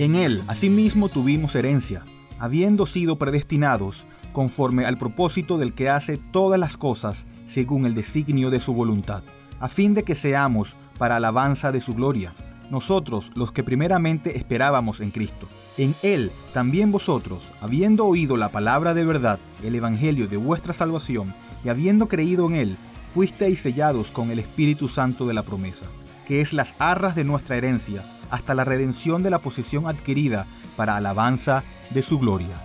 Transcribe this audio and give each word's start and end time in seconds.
En 0.00 0.14
Él, 0.14 0.42
asimismo, 0.48 1.10
tuvimos 1.10 1.54
herencia, 1.54 2.04
habiendo 2.38 2.86
sido 2.86 3.18
predestinados 3.18 4.04
conforme 4.32 4.86
al 4.86 4.96
propósito 4.96 5.58
del 5.58 5.74
que 5.74 5.90
hace 5.90 6.16
todas 6.16 6.58
las 6.58 6.78
cosas 6.78 7.26
según 7.46 7.84
el 7.84 7.94
designio 7.94 8.48
de 8.48 8.60
su 8.60 8.72
voluntad, 8.72 9.22
a 9.60 9.68
fin 9.68 9.92
de 9.92 10.02
que 10.02 10.14
seamos 10.14 10.72
para 10.96 11.16
alabanza 11.16 11.70
de 11.70 11.82
su 11.82 11.92
gloria, 11.92 12.32
nosotros 12.70 13.30
los 13.34 13.52
que 13.52 13.62
primeramente 13.62 14.38
esperábamos 14.38 15.00
en 15.00 15.10
Cristo. 15.10 15.46
En 15.76 15.94
Él 16.02 16.32
también 16.54 16.90
vosotros, 16.92 17.42
habiendo 17.60 18.06
oído 18.06 18.38
la 18.38 18.48
palabra 18.48 18.94
de 18.94 19.04
verdad, 19.04 19.38
el 19.62 19.74
Evangelio 19.74 20.28
de 20.28 20.38
vuestra 20.38 20.72
salvación, 20.72 21.34
y 21.62 21.68
habiendo 21.68 22.06
creído 22.06 22.46
en 22.46 22.54
Él, 22.54 22.76
fuisteis 23.12 23.60
sellados 23.60 24.10
con 24.10 24.30
el 24.30 24.38
Espíritu 24.38 24.88
Santo 24.88 25.26
de 25.26 25.34
la 25.34 25.42
promesa, 25.42 25.84
que 26.26 26.40
es 26.40 26.54
las 26.54 26.74
arras 26.78 27.14
de 27.14 27.24
nuestra 27.24 27.56
herencia, 27.56 28.02
hasta 28.30 28.54
la 28.54 28.64
redención 28.64 29.22
de 29.22 29.30
la 29.30 29.40
posición 29.40 29.86
adquirida 29.86 30.46
para 30.76 30.96
alabanza 30.96 31.64
de 31.90 32.02
su 32.02 32.18
gloria. 32.18 32.56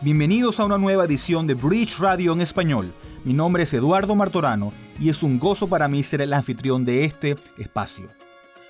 Bienvenidos 0.00 0.60
a 0.60 0.64
una 0.64 0.78
nueva 0.78 1.04
edición 1.04 1.46
de 1.46 1.54
Bridge 1.54 1.98
Radio 1.98 2.32
en 2.32 2.40
español. 2.40 2.92
Mi 3.24 3.32
nombre 3.32 3.62
es 3.62 3.72
Eduardo 3.72 4.14
Martorano 4.14 4.72
y 5.00 5.08
es 5.08 5.22
un 5.22 5.38
gozo 5.38 5.68
para 5.68 5.88
mí 5.88 6.02
ser 6.02 6.20
el 6.20 6.32
anfitrión 6.32 6.84
de 6.84 7.04
este 7.04 7.36
espacio. 7.58 8.08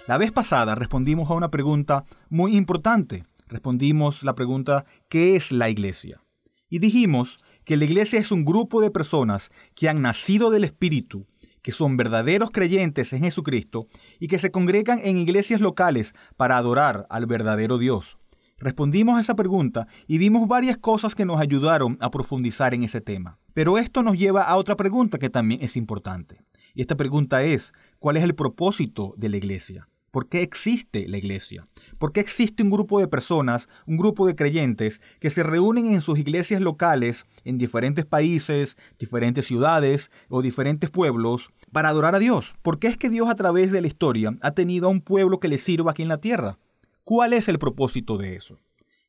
La 0.06 0.18
vez 0.18 0.32
pasada 0.32 0.74
respondimos 0.74 1.30
a 1.30 1.34
una 1.34 1.50
pregunta 1.50 2.04
muy 2.28 2.56
importante. 2.56 3.24
Respondimos 3.48 4.22
la 4.22 4.34
pregunta 4.34 4.84
¿qué 5.08 5.34
es 5.34 5.50
la 5.50 5.70
iglesia? 5.70 6.20
Y 6.68 6.78
dijimos 6.78 7.38
que 7.64 7.76
la 7.76 7.84
iglesia 7.84 8.18
es 8.18 8.30
un 8.30 8.44
grupo 8.44 8.80
de 8.80 8.90
personas 8.90 9.50
que 9.74 9.88
han 9.88 10.02
nacido 10.02 10.50
del 10.50 10.64
Espíritu, 10.64 11.26
que 11.64 11.72
son 11.72 11.96
verdaderos 11.96 12.50
creyentes 12.50 13.14
en 13.14 13.22
Jesucristo 13.22 13.88
y 14.20 14.28
que 14.28 14.38
se 14.38 14.50
congregan 14.50 15.00
en 15.02 15.16
iglesias 15.16 15.62
locales 15.62 16.14
para 16.36 16.58
adorar 16.58 17.06
al 17.08 17.24
verdadero 17.24 17.78
Dios. 17.78 18.18
Respondimos 18.58 19.16
a 19.16 19.22
esa 19.22 19.34
pregunta 19.34 19.88
y 20.06 20.18
vimos 20.18 20.46
varias 20.46 20.76
cosas 20.76 21.14
que 21.14 21.24
nos 21.24 21.40
ayudaron 21.40 21.96
a 22.00 22.10
profundizar 22.10 22.74
en 22.74 22.84
ese 22.84 23.00
tema. 23.00 23.38
Pero 23.54 23.78
esto 23.78 24.02
nos 24.02 24.18
lleva 24.18 24.42
a 24.42 24.56
otra 24.56 24.76
pregunta 24.76 25.18
que 25.18 25.30
también 25.30 25.62
es 25.62 25.74
importante. 25.74 26.44
Y 26.74 26.82
esta 26.82 26.96
pregunta 26.96 27.42
es, 27.42 27.72
¿cuál 27.98 28.18
es 28.18 28.24
el 28.24 28.34
propósito 28.34 29.14
de 29.16 29.30
la 29.30 29.38
iglesia? 29.38 29.88
¿Por 30.14 30.28
qué 30.28 30.42
existe 30.42 31.08
la 31.08 31.18
iglesia? 31.18 31.66
¿Por 31.98 32.12
qué 32.12 32.20
existe 32.20 32.62
un 32.62 32.70
grupo 32.70 33.00
de 33.00 33.08
personas, 33.08 33.68
un 33.84 33.96
grupo 33.96 34.28
de 34.28 34.36
creyentes 34.36 35.00
que 35.18 35.28
se 35.28 35.42
reúnen 35.42 35.88
en 35.88 36.02
sus 36.02 36.20
iglesias 36.20 36.60
locales 36.60 37.26
en 37.44 37.58
diferentes 37.58 38.06
países, 38.06 38.76
diferentes 38.96 39.44
ciudades 39.44 40.12
o 40.28 40.40
diferentes 40.40 40.88
pueblos 40.88 41.50
para 41.72 41.88
adorar 41.88 42.14
a 42.14 42.20
Dios? 42.20 42.54
¿Por 42.62 42.78
qué 42.78 42.86
es 42.86 42.96
que 42.96 43.10
Dios 43.10 43.28
a 43.28 43.34
través 43.34 43.72
de 43.72 43.80
la 43.80 43.88
historia 43.88 44.36
ha 44.40 44.52
tenido 44.52 44.86
a 44.86 44.90
un 44.90 45.00
pueblo 45.00 45.40
que 45.40 45.48
le 45.48 45.58
sirva 45.58 45.90
aquí 45.90 46.02
en 46.02 46.08
la 46.08 46.18
tierra? 46.18 46.60
¿Cuál 47.02 47.32
es 47.32 47.48
el 47.48 47.58
propósito 47.58 48.16
de 48.16 48.36
eso? 48.36 48.60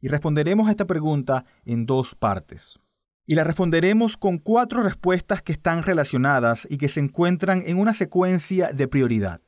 Y 0.02 0.08
responderemos 0.08 0.68
a 0.68 0.72
esta 0.72 0.88
pregunta 0.88 1.46
en 1.66 1.86
dos 1.86 2.16
partes. 2.16 2.80
Y 3.28 3.36
la 3.36 3.44
responderemos 3.44 4.18
con 4.18 4.40
cuatro 4.40 4.82
respuestas 4.82 5.44
que 5.44 5.52
están 5.52 5.84
relacionadas 5.84 6.68
y 6.68 6.80
que 6.80 6.90
se 6.90 7.00
encuentran 7.00 7.62
en 7.68 7.78
una 7.78 7.94
secuencia 7.94 8.74
de 8.74 8.88
prioridad. 8.88 9.45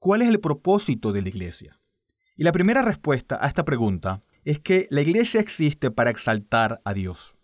¿Cuál 0.00 0.22
es 0.22 0.28
el 0.28 0.40
propósito 0.40 1.12
de 1.12 1.20
la 1.20 1.28
iglesia? 1.28 1.78
Y 2.34 2.44
la 2.44 2.52
primera 2.52 2.80
respuesta 2.80 3.38
a 3.38 3.46
esta 3.46 3.66
pregunta 3.66 4.22
es 4.46 4.58
que 4.58 4.88
la 4.88 5.02
iglesia 5.02 5.42
existe 5.42 5.90
para 5.90 6.08
exaltar 6.08 6.80
a 6.86 6.94
Dios. 6.94 7.36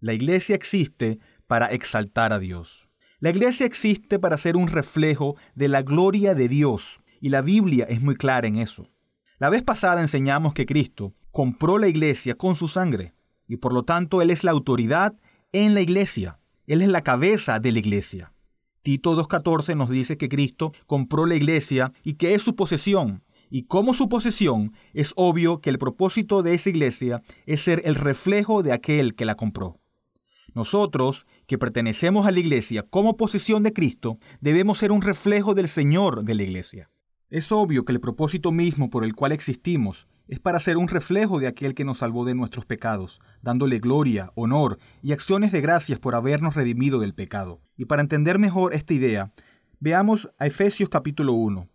La 0.00 0.12
iglesia 0.12 0.56
existe 0.56 1.20
para 1.46 1.66
exaltar 1.66 2.32
a 2.32 2.40
Dios. 2.40 2.88
La 3.20 3.30
iglesia 3.30 3.64
existe 3.64 4.18
para 4.18 4.38
ser 4.38 4.56
un 4.56 4.66
reflejo 4.66 5.36
de 5.54 5.68
la 5.68 5.82
gloria 5.82 6.34
de 6.34 6.48
Dios, 6.48 6.98
y 7.20 7.28
la 7.28 7.42
Biblia 7.42 7.86
es 7.88 8.00
muy 8.00 8.16
clara 8.16 8.48
en 8.48 8.56
eso. 8.56 8.88
La 9.38 9.48
vez 9.48 9.62
pasada 9.62 10.00
enseñamos 10.00 10.52
que 10.52 10.66
Cristo 10.66 11.14
compró 11.30 11.78
la 11.78 11.86
iglesia 11.86 12.34
con 12.34 12.56
su 12.56 12.66
sangre 12.66 13.14
y 13.46 13.58
por 13.58 13.72
lo 13.72 13.84
tanto 13.84 14.20
Él 14.20 14.30
es 14.30 14.42
la 14.42 14.50
autoridad 14.50 15.14
en 15.52 15.74
la 15.74 15.80
iglesia. 15.80 16.40
Él 16.66 16.82
es 16.82 16.88
la 16.88 17.02
cabeza 17.02 17.60
de 17.60 17.70
la 17.70 17.78
iglesia. 17.78 18.32
Tito 18.82 19.14
2.14 19.14 19.76
nos 19.76 19.90
dice 19.90 20.16
que 20.16 20.28
Cristo 20.28 20.72
compró 20.86 21.26
la 21.26 21.36
iglesia 21.36 21.92
y 22.02 22.14
que 22.14 22.34
es 22.34 22.42
su 22.42 22.56
posesión. 22.56 23.22
Y 23.50 23.64
como 23.64 23.94
su 23.94 24.08
posesión, 24.08 24.72
es 24.94 25.12
obvio 25.16 25.60
que 25.60 25.70
el 25.70 25.78
propósito 25.78 26.42
de 26.42 26.54
esa 26.54 26.70
iglesia 26.70 27.22
es 27.46 27.62
ser 27.62 27.82
el 27.84 27.96
reflejo 27.96 28.62
de 28.62 28.72
aquel 28.72 29.14
que 29.14 29.24
la 29.24 29.34
compró. 29.34 29.80
Nosotros, 30.54 31.26
que 31.46 31.58
pertenecemos 31.58 32.26
a 32.26 32.30
la 32.30 32.40
iglesia 32.40 32.82
como 32.82 33.16
posesión 33.16 33.62
de 33.62 33.72
Cristo, 33.72 34.18
debemos 34.40 34.78
ser 34.78 34.92
un 34.92 35.02
reflejo 35.02 35.54
del 35.54 35.68
Señor 35.68 36.24
de 36.24 36.34
la 36.34 36.42
iglesia. 36.42 36.90
Es 37.28 37.52
obvio 37.52 37.84
que 37.84 37.92
el 37.92 38.00
propósito 38.00 38.50
mismo 38.50 38.90
por 38.90 39.04
el 39.04 39.14
cual 39.14 39.32
existimos 39.32 40.08
es 40.30 40.38
para 40.38 40.60
ser 40.60 40.76
un 40.76 40.86
reflejo 40.86 41.40
de 41.40 41.48
aquel 41.48 41.74
que 41.74 41.84
nos 41.84 41.98
salvó 41.98 42.24
de 42.24 42.36
nuestros 42.36 42.64
pecados, 42.64 43.20
dándole 43.42 43.80
gloria, 43.80 44.30
honor 44.36 44.78
y 45.02 45.10
acciones 45.10 45.50
de 45.50 45.60
gracias 45.60 45.98
por 45.98 46.14
habernos 46.14 46.54
redimido 46.54 47.00
del 47.00 47.14
pecado. 47.14 47.60
Y 47.76 47.86
para 47.86 48.00
entender 48.00 48.38
mejor 48.38 48.72
esta 48.72 48.94
idea, 48.94 49.32
veamos 49.80 50.30
a 50.38 50.46
Efesios 50.46 50.88
capítulo 50.88 51.32
1. 51.32 51.68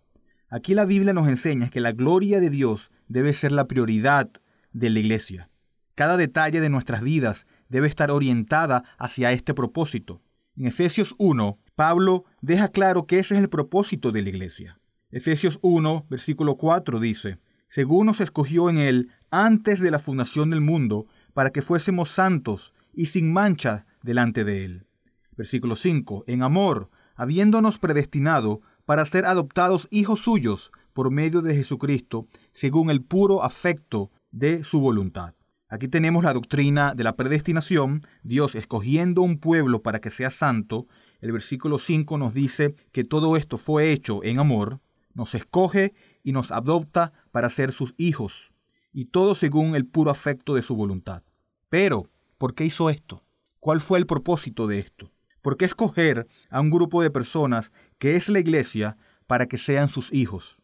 Aquí 0.49 0.73
la 0.73 0.85
Biblia 0.85 1.11
nos 1.11 1.27
enseña 1.27 1.69
que 1.69 1.81
la 1.81 1.91
gloria 1.91 2.39
de 2.39 2.49
Dios 2.49 2.91
debe 3.09 3.33
ser 3.33 3.51
la 3.51 3.67
prioridad 3.67 4.29
de 4.71 4.89
la 4.89 4.99
iglesia. 4.99 5.49
Cada 5.93 6.15
detalle 6.15 6.61
de 6.61 6.69
nuestras 6.69 7.01
vidas 7.01 7.47
debe 7.67 7.89
estar 7.89 8.09
orientada 8.09 8.85
hacia 8.97 9.33
este 9.33 9.53
propósito. 9.53 10.21
En 10.55 10.67
Efesios 10.67 11.13
1, 11.17 11.59
Pablo 11.75 12.23
deja 12.39 12.69
claro 12.69 13.05
que 13.05 13.19
ese 13.19 13.35
es 13.35 13.41
el 13.41 13.49
propósito 13.49 14.13
de 14.13 14.21
la 14.21 14.29
iglesia. 14.29 14.79
Efesios 15.11 15.59
1, 15.61 16.05
versículo 16.09 16.55
4 16.55 17.01
dice, 17.01 17.37
según 17.75 18.05
nos 18.05 18.21
escogió 18.21 18.69
en 18.69 18.77
él 18.77 19.11
antes 19.31 19.81
de 19.81 19.91
la 19.91 19.99
fundación 19.99 20.49
del 20.49 20.61
mundo, 20.61 21.03
para 21.33 21.49
que 21.49 21.61
fuésemos 21.61 22.09
santos 22.09 22.73
y 22.93 23.07
sin 23.07 23.33
mancha 23.33 23.85
delante 24.01 24.45
de 24.45 24.63
él. 24.63 24.87
Versículo 25.35 25.75
5, 25.75 26.23
en 26.27 26.41
amor, 26.41 26.89
habiéndonos 27.15 27.77
predestinado 27.77 28.61
para 28.85 29.03
ser 29.03 29.25
adoptados 29.25 29.89
hijos 29.91 30.21
suyos 30.21 30.71
por 30.93 31.11
medio 31.11 31.41
de 31.41 31.53
Jesucristo, 31.53 32.27
según 32.53 32.89
el 32.89 33.03
puro 33.03 33.43
afecto 33.43 34.09
de 34.31 34.63
su 34.63 34.79
voluntad. 34.79 35.33
Aquí 35.67 35.89
tenemos 35.89 36.23
la 36.23 36.31
doctrina 36.31 36.95
de 36.95 37.03
la 37.03 37.17
predestinación, 37.17 38.03
Dios 38.23 38.55
escogiendo 38.55 39.21
un 39.21 39.37
pueblo 39.37 39.81
para 39.81 39.99
que 39.99 40.11
sea 40.11 40.31
santo. 40.31 40.87
El 41.19 41.33
versículo 41.33 41.77
5 41.77 42.17
nos 42.19 42.33
dice 42.33 42.73
que 42.93 43.03
todo 43.03 43.35
esto 43.35 43.57
fue 43.57 43.91
hecho 43.91 44.23
en 44.23 44.39
amor 44.39 44.79
nos 45.15 45.33
escoge 45.33 45.93
y 46.25 46.31
nos 46.31 46.51
adopta 46.51 47.13
para 47.31 47.51
ser 47.51 47.71
sus 47.71 47.93
hijos, 47.97 48.51
y 48.91 49.05
todo 49.05 49.35
según 49.35 49.75
el 49.75 49.85
puro 49.85 50.09
afecto 50.09 50.55
de 50.55 50.63
su 50.63 50.75
voluntad. 50.75 51.21
Pero, 51.69 52.09
¿por 52.39 52.55
qué 52.55 52.65
hizo 52.65 52.89
esto? 52.89 53.23
¿Cuál 53.59 53.79
fue 53.79 53.99
el 53.99 54.07
propósito 54.07 54.65
de 54.65 54.79
esto? 54.79 55.13
¿Por 55.43 55.55
qué 55.55 55.65
escoger 55.65 56.27
a 56.49 56.61
un 56.61 56.71
grupo 56.71 57.03
de 57.03 57.11
personas 57.11 57.71
que 57.99 58.15
es 58.15 58.27
la 58.27 58.39
iglesia 58.39 58.97
para 59.27 59.45
que 59.45 59.59
sean 59.59 59.87
sus 59.87 60.11
hijos? 60.11 60.63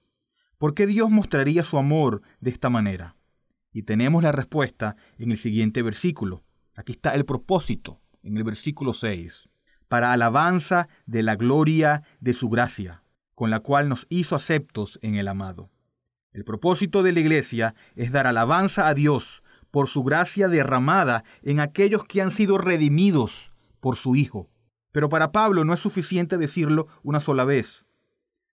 ¿Por 0.57 0.73
qué 0.73 0.87
Dios 0.87 1.11
mostraría 1.11 1.63
su 1.63 1.77
amor 1.77 2.23
de 2.39 2.49
esta 2.49 2.71
manera? 2.71 3.15
Y 3.71 3.83
tenemos 3.83 4.23
la 4.23 4.31
respuesta 4.31 4.95
en 5.19 5.31
el 5.31 5.37
siguiente 5.37 5.83
versículo. 5.83 6.43
Aquí 6.75 6.93
está 6.93 7.13
el 7.13 7.25
propósito, 7.25 8.01
en 8.23 8.35
el 8.35 8.43
versículo 8.43 8.93
6. 8.93 9.47
Para 9.87 10.11
alabanza 10.11 10.87
de 11.05 11.21
la 11.21 11.35
gloria 11.35 12.01
de 12.19 12.33
su 12.33 12.49
gracia 12.49 13.03
con 13.35 13.49
la 13.49 13.59
cual 13.59 13.89
nos 13.89 14.07
hizo 14.09 14.35
aceptos 14.35 14.99
en 15.01 15.15
el 15.15 15.27
amado. 15.27 15.69
El 16.33 16.43
propósito 16.43 17.03
de 17.03 17.11
la 17.11 17.19
Iglesia 17.19 17.75
es 17.95 18.11
dar 18.11 18.27
alabanza 18.27 18.87
a 18.87 18.93
Dios 18.93 19.43
por 19.69 19.87
su 19.87 20.03
gracia 20.03 20.47
derramada 20.47 21.23
en 21.41 21.59
aquellos 21.59 22.03
que 22.03 22.21
han 22.21 22.31
sido 22.31 22.57
redimidos 22.57 23.51
por 23.79 23.95
su 23.95 24.15
Hijo. 24.15 24.49
Pero 24.91 25.09
para 25.09 25.31
Pablo 25.31 25.63
no 25.65 25.73
es 25.73 25.79
suficiente 25.79 26.37
decirlo 26.37 26.87
una 27.03 27.19
sola 27.19 27.45
vez. 27.45 27.85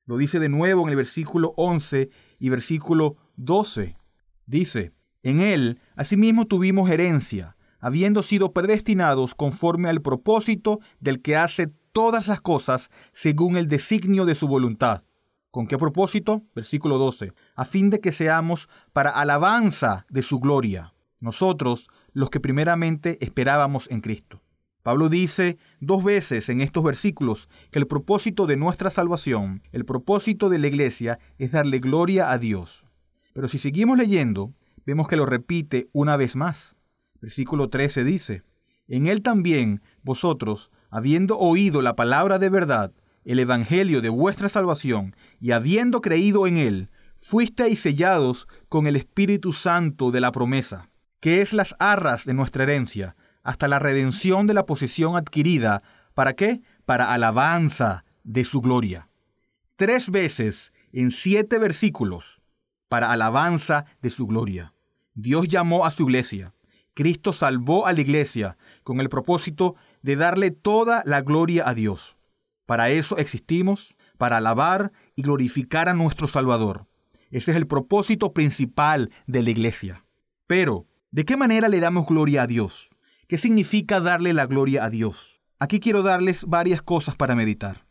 Lo 0.07 0.17
dice 0.17 0.39
de 0.39 0.49
nuevo 0.49 0.83
en 0.83 0.89
el 0.89 0.97
versículo 0.97 1.53
11 1.57 2.09
y 2.39 2.49
versículo 2.49 3.17
12. 3.37 3.97
Dice, 4.47 4.93
en 5.23 5.41
él 5.41 5.81
asimismo 5.97 6.47
tuvimos 6.47 6.89
herencia, 6.91 7.57
habiendo 7.81 8.23
sido 8.23 8.53
predestinados 8.53 9.35
conforme 9.35 9.89
al 9.89 10.01
propósito 10.01 10.81
del 11.01 11.21
que 11.21 11.37
hace 11.37 11.73
todas 11.93 12.26
las 12.26 12.40
cosas 12.40 12.90
según 13.12 13.56
el 13.56 13.69
designio 13.69 14.25
de 14.25 14.35
su 14.35 14.49
voluntad. 14.49 15.02
¿Con 15.50 15.67
qué 15.67 15.79
propósito? 15.79 16.43
Versículo 16.55 16.99
12. 16.99 17.32
A 17.56 17.64
fin 17.64 17.90
de 17.90 18.00
que 18.00 18.12
seamos 18.12 18.69
para 18.93 19.11
alabanza 19.11 20.06
de 20.11 20.23
su 20.23 20.40
gloria, 20.40 20.93
nosotros 21.20 21.88
los 22.12 22.31
que 22.31 22.40
primeramente 22.40 23.19
esperábamos 23.25 23.88
en 23.90 24.00
Cristo. 24.00 24.43
Pablo 24.82 25.08
dice 25.08 25.58
dos 25.81 26.05
veces 26.05 26.49
en 26.49 26.61
estos 26.61 26.82
versículos 26.85 27.49
que 27.70 27.79
el 27.79 27.87
propósito 27.87 28.46
de 28.46 28.56
nuestra 28.56 28.90
salvación, 28.90 29.62
el 29.73 29.85
propósito 29.85 30.49
de 30.49 30.58
la 30.58 30.69
iglesia, 30.69 31.19
es 31.38 31.52
darle 31.52 31.79
gloria 31.79 32.31
a 32.31 32.38
Dios. 32.38 32.85
Pero 33.35 33.49
si 33.49 33.58
seguimos 33.58 33.99
leyendo, 33.99 34.55
vemos 34.87 35.06
que 35.06 35.17
lo 35.17 35.26
repite 35.26 35.88
una 35.93 36.17
vez 36.17 36.37
más. 36.37 36.75
Versículo 37.20 37.69
13 37.69 38.05
dice, 38.05 38.43
En 38.88 39.06
él 39.06 39.23
también 39.23 39.82
vosotros, 40.02 40.70
habiendo 40.90 41.38
oído 41.38 41.82
la 41.82 41.94
palabra 41.94 42.38
de 42.38 42.49
verdad, 42.49 42.93
el 43.25 43.38
Evangelio 43.38 44.00
de 44.00 44.08
vuestra 44.08 44.49
salvación, 44.49 45.14
y 45.38 45.52
habiendo 45.52 46.00
creído 46.00 46.46
en 46.46 46.56
él, 46.56 46.90
fuisteis 47.20 47.81
sellados 47.81 48.49
con 48.70 48.87
el 48.87 48.96
Espíritu 48.96 49.52
Santo 49.52 50.11
de 50.11 50.20
la 50.20 50.32
promesa, 50.32 50.88
que 51.20 51.43
es 51.43 51.52
las 51.52 51.75
arras 51.79 52.25
de 52.25 52.32
nuestra 52.32 52.62
herencia, 52.62 53.17
hasta 53.43 53.69
la 53.69 53.79
redención 53.79 54.46
de 54.46 54.55
la 54.55 54.67
posesión 54.67 55.17
adquirida. 55.17 55.82
¿Para 56.14 56.35
qué? 56.35 56.62
Para 56.87 57.12
alabanza 57.12 58.05
de 58.25 58.44
su 58.44 58.61
gloria. 58.61 59.08
Tres 59.76 60.11
veces 60.11 60.73
en 60.93 61.11
siete 61.11 61.58
versículos, 61.58 62.40
para 62.88 63.12
alabanza 63.12 63.85
de 64.00 64.11
su 64.11 64.26
gloria. 64.26 64.75
Dios 65.14 65.49
llamó 65.49 65.85
a 65.85 65.90
su 65.90 66.05
iglesia. 66.05 66.55
Cristo 66.99 67.33
salvó 67.33 67.87
a 67.87 67.93
la 67.93 68.00
iglesia 68.00 68.56
con 68.83 68.99
el 68.99 69.09
propósito 69.09 69.77
de 70.03 70.17
darle 70.17 70.50
toda 70.50 71.05
la 71.06 71.21
gloria 71.21 71.62
a 71.65 71.73
Dios. 71.73 72.19
Para 72.67 72.91
eso 72.91 73.19
existimos, 73.19 73.97
para 74.17 74.39
alabar 74.39 74.91
y 75.15 75.23
glorificar 75.23 75.89
a 75.89 75.95
nuestro 75.95 76.27
Salvador. 76.27 76.89
Ese 77.31 77.53
es 77.53 77.56
el 77.56 77.69
propósito 77.69 78.33
principal 78.33 79.12
de 79.29 79.45
la 79.45 79.50
iglesia. 79.50 80.05
Pero, 80.49 80.89
¿de 81.12 81.25
qué 81.25 81.37
manera 81.37 81.69
le 81.69 81.79
damos 81.79 82.05
gloria 82.05 82.43
a 82.43 82.47
Dios? 82.49 82.91
¿Qué 83.29 83.39
significa 83.39 84.00
darle 84.00 84.33
la 84.33 84.47
gloria 84.47 84.85
a 84.85 84.91
Dios? 84.91 85.41
Aquí 85.61 85.79
quiero 85.79 86.03
darles 86.03 86.47
varias 86.47 86.83
cosas 86.83 87.15
para 87.15 87.37
meditar. 87.37 87.87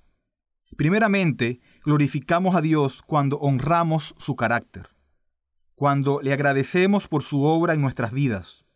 Primeramente, 0.76 1.62
glorificamos 1.86 2.58
a 2.58 2.62
Dios 2.62 3.04
cuando 3.04 3.38
honramos 3.38 4.16
su 4.18 4.36
carácter, 4.36 4.90
cuando 5.76 6.20
le 6.22 6.34
agradecemos 6.34 7.08
por 7.08 7.24
su 7.24 7.46
obra 7.46 7.74
en 7.74 7.80
nuestras 7.80 8.12
vidas, 8.12 8.67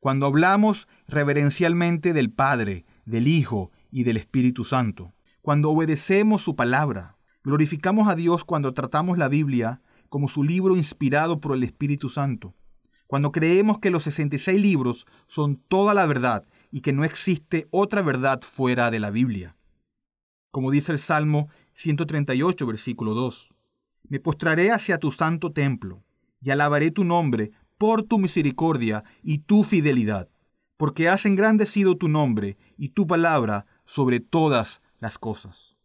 cuando 0.00 0.26
hablamos 0.26 0.88
reverencialmente 1.06 2.14
del 2.14 2.30
Padre, 2.30 2.86
del 3.04 3.28
Hijo 3.28 3.70
y 3.90 4.04
del 4.04 4.16
Espíritu 4.16 4.64
Santo, 4.64 5.12
cuando 5.42 5.70
obedecemos 5.70 6.42
su 6.42 6.56
palabra. 6.56 7.18
Glorificamos 7.44 8.08
a 8.08 8.14
Dios 8.14 8.44
cuando 8.44 8.74
tratamos 8.74 9.18
la 9.18 9.28
Biblia 9.28 9.82
como 10.08 10.28
su 10.28 10.42
libro 10.42 10.76
inspirado 10.76 11.40
por 11.40 11.54
el 11.54 11.62
Espíritu 11.62 12.08
Santo, 12.08 12.54
cuando 13.06 13.30
creemos 13.30 13.78
que 13.78 13.90
los 13.90 14.02
66 14.04 14.60
libros 14.60 15.06
son 15.26 15.56
toda 15.56 15.94
la 15.94 16.06
verdad 16.06 16.46
y 16.70 16.80
que 16.80 16.92
no 16.92 17.04
existe 17.04 17.68
otra 17.70 18.02
verdad 18.02 18.40
fuera 18.42 18.90
de 18.90 19.00
la 19.00 19.10
Biblia. 19.10 19.56
Como 20.50 20.70
dice 20.70 20.92
el 20.92 20.98
Salmo 20.98 21.48
138, 21.74 22.66
versículo 22.66 23.14
2, 23.14 23.54
Me 24.08 24.18
postraré 24.18 24.72
hacia 24.72 24.98
tu 24.98 25.12
santo 25.12 25.52
templo 25.52 26.02
y 26.42 26.50
alabaré 26.50 26.90
tu 26.90 27.04
nombre 27.04 27.52
por 27.80 28.02
tu 28.02 28.18
misericordia 28.18 29.04
y 29.22 29.38
tu 29.38 29.64
fidelidad, 29.64 30.28
porque 30.76 31.08
has 31.08 31.24
engrandecido 31.24 31.96
tu 31.96 32.10
nombre 32.10 32.58
y 32.76 32.90
tu 32.90 33.06
palabra 33.06 33.64
sobre 33.86 34.20
todas 34.20 34.82
las 34.98 35.16
cosas. 35.16 35.78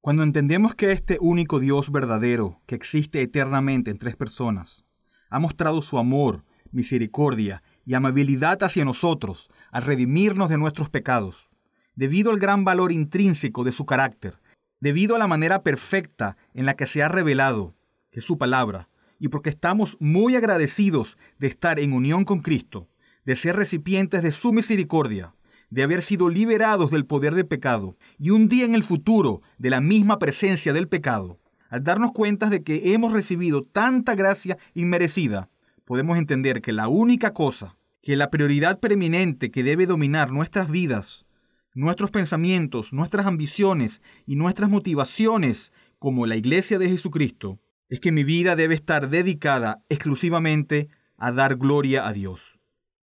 Cuando 0.00 0.22
entendemos 0.22 0.76
que 0.76 0.92
este 0.92 1.18
único 1.20 1.58
Dios 1.58 1.90
verdadero, 1.90 2.60
que 2.66 2.76
existe 2.76 3.20
eternamente 3.20 3.90
en 3.90 3.98
tres 3.98 4.14
personas, 4.14 4.84
ha 5.28 5.40
mostrado 5.40 5.82
su 5.82 5.98
amor, 5.98 6.44
misericordia 6.70 7.64
y 7.84 7.94
amabilidad 7.94 8.62
hacia 8.62 8.84
nosotros 8.84 9.50
al 9.72 9.82
redimirnos 9.82 10.50
de 10.50 10.58
nuestros 10.58 10.88
pecados, 10.88 11.50
debido 11.96 12.30
al 12.30 12.38
gran 12.38 12.64
valor 12.64 12.92
intrínseco 12.92 13.64
de 13.64 13.72
su 13.72 13.86
carácter, 13.86 14.38
debido 14.78 15.16
a 15.16 15.18
la 15.18 15.26
manera 15.26 15.64
perfecta 15.64 16.36
en 16.52 16.64
la 16.64 16.74
que 16.74 16.86
se 16.86 17.02
ha 17.02 17.08
revelado, 17.08 17.74
que 18.12 18.20
su 18.20 18.38
palabra, 18.38 18.88
y 19.18 19.28
porque 19.28 19.50
estamos 19.50 19.96
muy 20.00 20.36
agradecidos 20.36 21.16
de 21.38 21.46
estar 21.46 21.80
en 21.80 21.92
unión 21.92 22.24
con 22.24 22.40
Cristo, 22.40 22.88
de 23.24 23.36
ser 23.36 23.56
recipientes 23.56 24.22
de 24.22 24.32
su 24.32 24.52
misericordia, 24.52 25.34
de 25.70 25.82
haber 25.82 26.02
sido 26.02 26.28
liberados 26.28 26.90
del 26.90 27.06
poder 27.06 27.34
del 27.34 27.46
pecado 27.46 27.96
y 28.18 28.30
un 28.30 28.48
día 28.48 28.64
en 28.64 28.74
el 28.74 28.82
futuro 28.82 29.42
de 29.58 29.70
la 29.70 29.80
misma 29.80 30.18
presencia 30.18 30.72
del 30.72 30.88
pecado, 30.88 31.40
al 31.68 31.82
darnos 31.82 32.12
cuenta 32.12 32.50
de 32.50 32.62
que 32.62 32.94
hemos 32.94 33.12
recibido 33.12 33.64
tanta 33.64 34.14
gracia 34.14 34.56
inmerecida, 34.74 35.50
podemos 35.84 36.18
entender 36.18 36.62
que 36.62 36.72
la 36.72 36.88
única 36.88 37.32
cosa, 37.32 37.76
que 38.02 38.16
la 38.16 38.30
prioridad 38.30 38.80
preeminente 38.80 39.50
que 39.50 39.64
debe 39.64 39.86
dominar 39.86 40.30
nuestras 40.30 40.70
vidas, 40.70 41.26
nuestros 41.74 42.10
pensamientos, 42.10 42.92
nuestras 42.92 43.26
ambiciones 43.26 44.00
y 44.26 44.36
nuestras 44.36 44.70
motivaciones 44.70 45.72
como 45.98 46.26
la 46.26 46.36
iglesia 46.36 46.78
de 46.78 46.88
Jesucristo, 46.88 47.58
es 47.94 48.00
que 48.00 48.10
mi 48.10 48.24
vida 48.24 48.56
debe 48.56 48.74
estar 48.74 49.08
dedicada 49.08 49.84
exclusivamente 49.88 50.88
a 51.16 51.30
dar 51.30 51.54
gloria 51.54 52.08
a 52.08 52.12
Dios. 52.12 52.58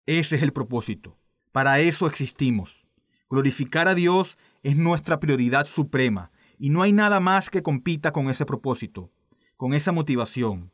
Ese 0.05 0.35
es 0.35 0.43
el 0.43 0.53
propósito. 0.53 1.17
Para 1.51 1.79
eso 1.79 2.05
existimos. 2.05 2.85
Glorificar 3.27 3.87
a 3.87 3.95
Dios 3.95 4.37
es 4.61 4.77
nuestra 4.77 5.19
prioridad 5.19 5.65
suprema 5.65 6.29
y 6.59 6.69
no 6.69 6.83
hay 6.83 6.93
nada 6.93 7.19
más 7.19 7.49
que 7.49 7.63
compita 7.63 8.11
con 8.11 8.29
ese 8.29 8.45
propósito, 8.45 9.11
con 9.57 9.73
esa 9.73 9.91
motivación. 9.91 10.71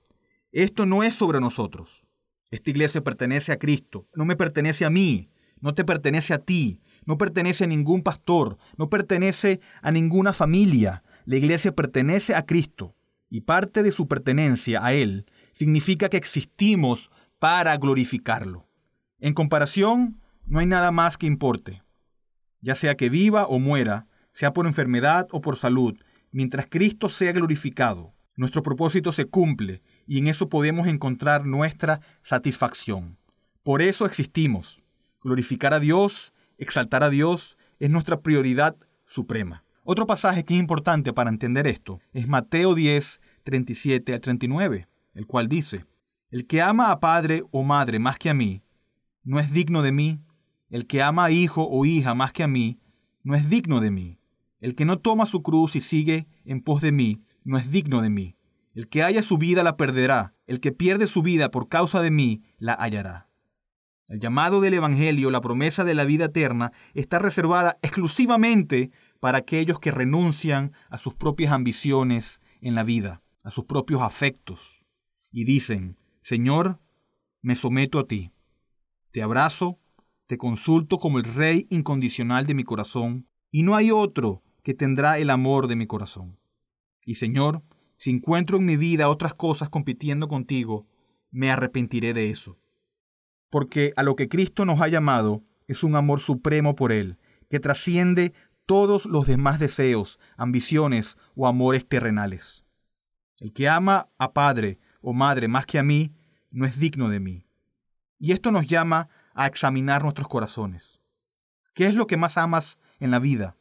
Esto 0.51 0.85
no 0.85 1.03
es 1.03 1.13
sobre 1.13 1.39
nosotros. 1.39 2.05
Esta 2.49 2.69
iglesia 2.69 3.01
pertenece 3.01 3.53
a 3.53 3.59
Cristo, 3.59 4.07
no 4.13 4.25
me 4.25 4.35
pertenece 4.35 4.83
a 4.83 4.89
mí, 4.89 5.29
no 5.61 5.73
te 5.73 5.85
pertenece 5.85 6.33
a 6.33 6.39
ti, 6.39 6.81
no 7.05 7.17
pertenece 7.17 7.63
a 7.63 7.67
ningún 7.67 8.03
pastor, 8.03 8.57
no 8.75 8.89
pertenece 8.89 9.61
a 9.81 9.89
ninguna 9.89 10.33
familia. 10.33 11.01
La 11.23 11.37
iglesia 11.37 11.73
pertenece 11.73 12.35
a 12.35 12.45
Cristo 12.45 12.93
y 13.31 13.41
parte 13.41 13.81
de 13.81 13.91
su 13.91 14.07
pertenencia 14.07 14.85
a 14.85 14.93
Él 14.93 15.25
significa 15.53 16.09
que 16.09 16.17
existimos 16.17 17.09
para 17.39 17.75
glorificarlo. 17.77 18.67
En 19.19 19.33
comparación, 19.33 20.21
no 20.45 20.59
hay 20.59 20.67
nada 20.67 20.91
más 20.91 21.17
que 21.17 21.25
importe, 21.25 21.81
ya 22.59 22.75
sea 22.75 22.95
que 22.95 23.09
viva 23.09 23.47
o 23.47 23.57
muera, 23.57 24.05
sea 24.33 24.53
por 24.53 24.67
enfermedad 24.67 25.27
o 25.31 25.41
por 25.41 25.57
salud, 25.57 25.97
mientras 26.31 26.67
Cristo 26.69 27.09
sea 27.09 27.31
glorificado, 27.31 28.13
nuestro 28.35 28.63
propósito 28.63 29.11
se 29.11 29.25
cumple 29.25 29.81
y 30.05 30.19
en 30.19 30.27
eso 30.27 30.49
podemos 30.49 30.87
encontrar 30.87 31.45
nuestra 31.45 32.01
satisfacción. 32.23 33.17
Por 33.63 33.81
eso 33.81 34.05
existimos. 34.05 34.83
Glorificar 35.21 35.73
a 35.73 35.79
Dios, 35.79 36.33
exaltar 36.57 37.03
a 37.03 37.09
Dios, 37.09 37.57
es 37.79 37.89
nuestra 37.89 38.21
prioridad 38.21 38.75
suprema. 39.05 39.63
Otro 39.83 40.05
pasaje 40.05 40.45
que 40.45 40.53
es 40.53 40.59
importante 40.59 41.11
para 41.11 41.31
entender 41.31 41.65
esto 41.65 41.99
es 42.13 42.27
Mateo 42.27 42.75
10, 42.75 43.19
37 43.43 44.13
al 44.13 44.21
39, 44.21 44.87
el 45.15 45.25
cual 45.25 45.47
dice, 45.47 45.85
El 46.29 46.45
que 46.45 46.61
ama 46.61 46.91
a 46.91 46.99
padre 46.99 47.43
o 47.49 47.63
madre 47.63 47.97
más 47.97 48.19
que 48.19 48.29
a 48.29 48.35
mí, 48.35 48.61
no 49.23 49.39
es 49.39 49.51
digno 49.51 49.81
de 49.81 49.91
mí. 49.91 50.19
El 50.69 50.87
que 50.87 51.01
ama 51.01 51.25
a 51.25 51.31
hijo 51.31 51.67
o 51.69 51.83
hija 51.85 52.13
más 52.15 52.31
que 52.31 52.43
a 52.43 52.47
mí, 52.47 52.79
no 53.23 53.35
es 53.35 53.49
digno 53.49 53.81
de 53.81 53.91
mí. 53.91 54.17
El 54.59 54.75
que 54.75 54.85
no 54.85 54.99
toma 54.99 55.25
su 55.25 55.41
cruz 55.41 55.75
y 55.75 55.81
sigue 55.81 56.27
en 56.45 56.61
pos 56.61 56.81
de 56.81 56.91
mí, 56.91 57.21
no 57.43 57.57
es 57.57 57.71
digno 57.71 58.01
de 58.01 58.09
mí. 58.09 58.35
El 58.73 58.87
que 58.87 59.03
haya 59.03 59.21
su 59.21 59.37
vida 59.37 59.63
la 59.63 59.77
perderá, 59.77 60.33
el 60.45 60.59
que 60.59 60.71
pierde 60.71 61.07
su 61.07 61.23
vida 61.23 61.51
por 61.51 61.67
causa 61.67 62.01
de 62.01 62.11
mí, 62.11 62.43
la 62.57 62.73
hallará. 62.73 63.27
El 64.07 64.19
llamado 64.19 64.61
del 64.61 64.73
Evangelio, 64.73 65.31
la 65.31 65.41
promesa 65.41 65.83
de 65.83 65.93
la 65.93 66.05
vida 66.05 66.25
eterna, 66.25 66.71
está 66.93 67.17
reservada 67.19 67.77
exclusivamente 67.81 68.91
para 69.21 69.37
aquellos 69.37 69.79
que 69.79 69.91
renuncian 69.91 70.73
a 70.89 70.97
sus 70.97 71.13
propias 71.13 71.53
ambiciones 71.53 72.41
en 72.59 72.75
la 72.75 72.83
vida, 72.83 73.21
a 73.43 73.51
sus 73.51 73.63
propios 73.63 74.01
afectos, 74.01 74.83
y 75.31 75.45
dicen, 75.45 75.97
Señor, 76.21 76.79
me 77.41 77.55
someto 77.55 77.99
a 77.99 78.07
ti, 78.07 78.31
te 79.11 79.21
abrazo, 79.21 79.79
te 80.25 80.37
consulto 80.37 80.97
como 80.97 81.19
el 81.19 81.23
Rey 81.23 81.67
incondicional 81.69 82.47
de 82.47 82.55
mi 82.55 82.63
corazón, 82.63 83.27
y 83.51 83.63
no 83.63 83.75
hay 83.75 83.91
otro 83.91 84.41
que 84.63 84.73
tendrá 84.73 85.19
el 85.19 85.29
amor 85.29 85.67
de 85.67 85.75
mi 85.75 85.85
corazón. 85.85 86.39
Y 87.05 87.15
Señor, 87.15 87.63
si 87.97 88.09
encuentro 88.09 88.57
en 88.57 88.65
mi 88.65 88.75
vida 88.75 89.07
otras 89.07 89.35
cosas 89.35 89.69
compitiendo 89.69 90.27
contigo, 90.27 90.87
me 91.29 91.51
arrepentiré 91.51 92.15
de 92.15 92.31
eso. 92.31 92.57
Porque 93.51 93.93
a 93.95 94.03
lo 94.03 94.15
que 94.15 94.29
Cristo 94.29 94.65
nos 94.65 94.81
ha 94.81 94.87
llamado 94.87 95.43
es 95.67 95.83
un 95.83 95.95
amor 95.95 96.21
supremo 96.21 96.75
por 96.75 96.91
Él, 96.91 97.19
que 97.51 97.59
trasciende 97.59 98.33
todos 98.65 99.05
los 99.05 99.27
demás 99.27 99.59
deseos, 99.59 100.19
ambiciones 100.37 101.17
o 101.35 101.47
amores 101.47 101.87
terrenales. 101.87 102.63
El 103.39 103.53
que 103.53 103.67
ama 103.67 104.09
a 104.17 104.33
padre 104.33 104.79
o 105.01 105.13
madre 105.13 105.47
más 105.47 105.65
que 105.65 105.79
a 105.79 105.83
mí, 105.83 106.13
no 106.51 106.65
es 106.65 106.79
digno 106.79 107.09
de 107.09 107.19
mí. 107.19 107.45
Y 108.19 108.33
esto 108.33 108.51
nos 108.51 108.67
llama 108.67 109.09
a 109.33 109.47
examinar 109.47 110.03
nuestros 110.03 110.27
corazones. 110.27 110.99
¿Qué 111.73 111.87
es 111.87 111.95
lo 111.95 112.05
que 112.05 112.17
más 112.17 112.37
amas 112.37 112.77
en 112.99 113.11
la 113.11 113.19
vida? 113.19 113.57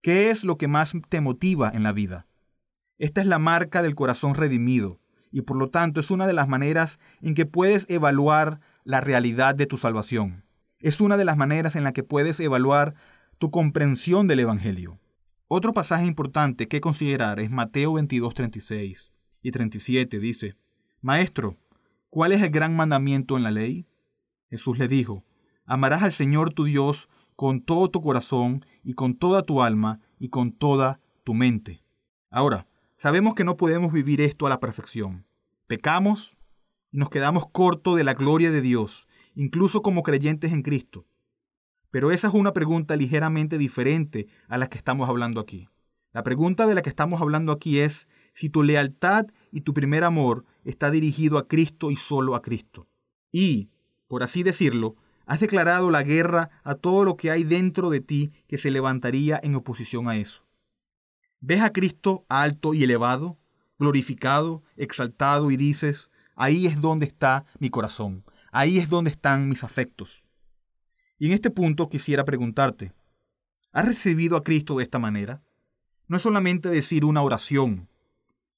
¿Qué 0.00 0.30
es 0.30 0.44
lo 0.44 0.56
que 0.56 0.68
más 0.68 0.92
te 1.08 1.20
motiva 1.20 1.70
en 1.74 1.82
la 1.82 1.92
vida? 1.92 2.26
Esta 2.98 3.20
es 3.20 3.26
la 3.26 3.38
marca 3.38 3.82
del 3.82 3.94
corazón 3.94 4.34
redimido 4.34 5.00
y 5.30 5.42
por 5.42 5.56
lo 5.56 5.68
tanto 5.68 6.00
es 6.00 6.10
una 6.10 6.26
de 6.26 6.32
las 6.32 6.48
maneras 6.48 6.98
en 7.20 7.34
que 7.34 7.44
puedes 7.44 7.84
evaluar 7.90 8.60
la 8.84 9.00
realidad 9.00 9.54
de 9.54 9.66
tu 9.66 9.76
salvación. 9.76 10.44
Es 10.78 11.00
una 11.00 11.16
de 11.16 11.24
las 11.24 11.36
maneras 11.36 11.76
en 11.76 11.84
la 11.84 11.92
que 11.92 12.02
puedes 12.02 12.38
evaluar 12.40 12.94
tu 13.38 13.50
comprensión 13.50 14.26
del 14.26 14.40
Evangelio. 14.40 14.98
Otro 15.48 15.72
pasaje 15.72 16.06
importante 16.06 16.68
que 16.68 16.80
considerar 16.80 17.38
es 17.38 17.50
Mateo 17.50 17.92
22, 17.94 18.34
36 18.34 19.12
y 19.42 19.50
37. 19.50 20.18
Dice, 20.18 20.56
Maestro, 21.02 21.56
¿cuál 22.10 22.32
es 22.32 22.42
el 22.42 22.50
gran 22.50 22.74
mandamiento 22.74 23.36
en 23.36 23.42
la 23.42 23.50
ley? 23.50 23.86
Jesús 24.50 24.78
le 24.78 24.88
dijo, 24.88 25.24
Amarás 25.66 26.02
al 26.02 26.12
Señor 26.12 26.52
tu 26.54 26.64
Dios 26.64 27.08
con 27.34 27.60
todo 27.60 27.90
tu 27.90 28.00
corazón 28.00 28.64
y 28.82 28.94
con 28.94 29.16
toda 29.16 29.42
tu 29.42 29.62
alma 29.62 30.00
y 30.18 30.28
con 30.28 30.52
toda 30.52 31.00
tu 31.24 31.34
mente. 31.34 31.82
Ahora, 32.30 32.66
sabemos 32.96 33.34
que 33.34 33.44
no 33.44 33.56
podemos 33.56 33.92
vivir 33.92 34.20
esto 34.20 34.46
a 34.46 34.50
la 34.50 34.60
perfección. 34.60 35.26
Pecamos 35.66 36.36
y 36.90 36.98
nos 36.98 37.10
quedamos 37.10 37.50
cortos 37.50 37.96
de 37.96 38.04
la 38.04 38.14
gloria 38.14 38.50
de 38.50 38.62
Dios, 38.62 39.06
incluso 39.34 39.82
como 39.82 40.02
creyentes 40.02 40.52
en 40.52 40.62
Cristo. 40.62 41.04
Pero 41.90 42.10
esa 42.10 42.28
es 42.28 42.34
una 42.34 42.52
pregunta 42.52 42.96
ligeramente 42.96 43.58
diferente 43.58 44.26
a 44.48 44.58
la 44.58 44.68
que 44.68 44.78
estamos 44.78 45.08
hablando 45.08 45.40
aquí. 45.40 45.68
La 46.12 46.22
pregunta 46.22 46.66
de 46.66 46.74
la 46.74 46.82
que 46.82 46.88
estamos 46.88 47.20
hablando 47.20 47.52
aquí 47.52 47.78
es 47.78 48.08
si 48.32 48.48
tu 48.48 48.62
lealtad 48.62 49.26
y 49.50 49.62
tu 49.62 49.74
primer 49.74 50.04
amor 50.04 50.44
está 50.64 50.90
dirigido 50.90 51.38
a 51.38 51.46
Cristo 51.46 51.90
y 51.90 51.96
solo 51.96 52.34
a 52.34 52.42
Cristo. 52.42 52.88
Y, 53.32 53.70
por 54.08 54.22
así 54.22 54.42
decirlo, 54.42 54.96
has 55.26 55.40
declarado 55.40 55.90
la 55.90 56.02
guerra 56.02 56.50
a 56.64 56.74
todo 56.76 57.04
lo 57.04 57.16
que 57.16 57.30
hay 57.30 57.44
dentro 57.44 57.90
de 57.90 58.00
ti 58.00 58.32
que 58.48 58.58
se 58.58 58.70
levantaría 58.70 59.40
en 59.42 59.54
oposición 59.54 60.08
a 60.08 60.16
eso. 60.16 60.46
¿Ves 61.40 61.62
a 61.62 61.72
Cristo 61.72 62.24
alto 62.28 62.72
y 62.72 62.84
elevado, 62.84 63.38
glorificado, 63.78 64.62
exaltado 64.76 65.50
y 65.50 65.56
dices, 65.56 66.10
ahí 66.34 66.66
es 66.66 66.80
donde 66.80 67.06
está 67.06 67.44
mi 67.58 67.70
corazón, 67.70 68.24
ahí 68.52 68.78
es 68.78 68.88
donde 68.88 69.10
están 69.10 69.48
mis 69.48 69.64
afectos? 69.64 70.25
Y 71.18 71.26
en 71.26 71.32
este 71.32 71.50
punto 71.50 71.88
quisiera 71.88 72.24
preguntarte, 72.24 72.92
¿has 73.72 73.86
recibido 73.86 74.36
a 74.36 74.44
Cristo 74.44 74.76
de 74.76 74.84
esta 74.84 74.98
manera? 74.98 75.42
No 76.08 76.18
es 76.18 76.22
solamente 76.22 76.68
decir 76.68 77.04
una 77.04 77.22
oración, 77.22 77.88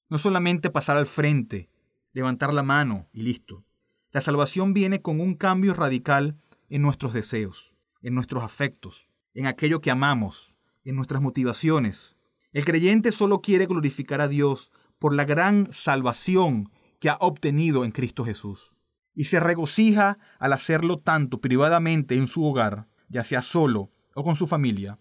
no 0.09 0.17
es 0.17 0.23
solamente 0.23 0.69
pasar 0.69 0.97
al 0.97 1.05
frente, 1.05 1.69
levantar 2.11 2.53
la 2.53 2.63
mano 2.63 3.07
y 3.13 3.21
listo. 3.21 3.63
La 4.11 4.21
salvación 4.21 4.73
viene 4.73 5.01
con 5.01 5.21
un 5.21 5.35
cambio 5.35 5.73
radical 5.73 6.35
en 6.67 6.81
nuestros 6.81 7.13
deseos, 7.13 7.75
en 8.01 8.13
nuestros 8.13 8.43
afectos, 8.43 9.09
en 9.33 9.45
aquello 9.45 9.79
que 9.81 9.91
amamos, 9.91 10.55
en 10.83 10.95
nuestras 10.95 11.21
motivaciones. 11.21 12.15
El 12.51 12.65
creyente 12.65 13.11
solo 13.11 13.41
quiere 13.41 13.67
glorificar 13.67 14.19
a 14.19 14.27
Dios 14.27 14.71
por 14.97 15.13
la 15.13 15.23
gran 15.23 15.69
salvación 15.71 16.71
que 16.99 17.09
ha 17.09 17.17
obtenido 17.21 17.85
en 17.85 17.91
Cristo 17.91 18.25
Jesús. 18.25 18.75
Y 19.13 19.25
se 19.25 19.39
regocija 19.39 20.17
al 20.39 20.53
hacerlo 20.53 20.97
tanto 20.97 21.41
privadamente 21.41 22.15
en 22.15 22.27
su 22.27 22.45
hogar, 22.45 22.87
ya 23.09 23.23
sea 23.23 23.41
solo 23.41 23.91
o 24.13 24.23
con 24.23 24.35
su 24.35 24.47
familia, 24.47 24.99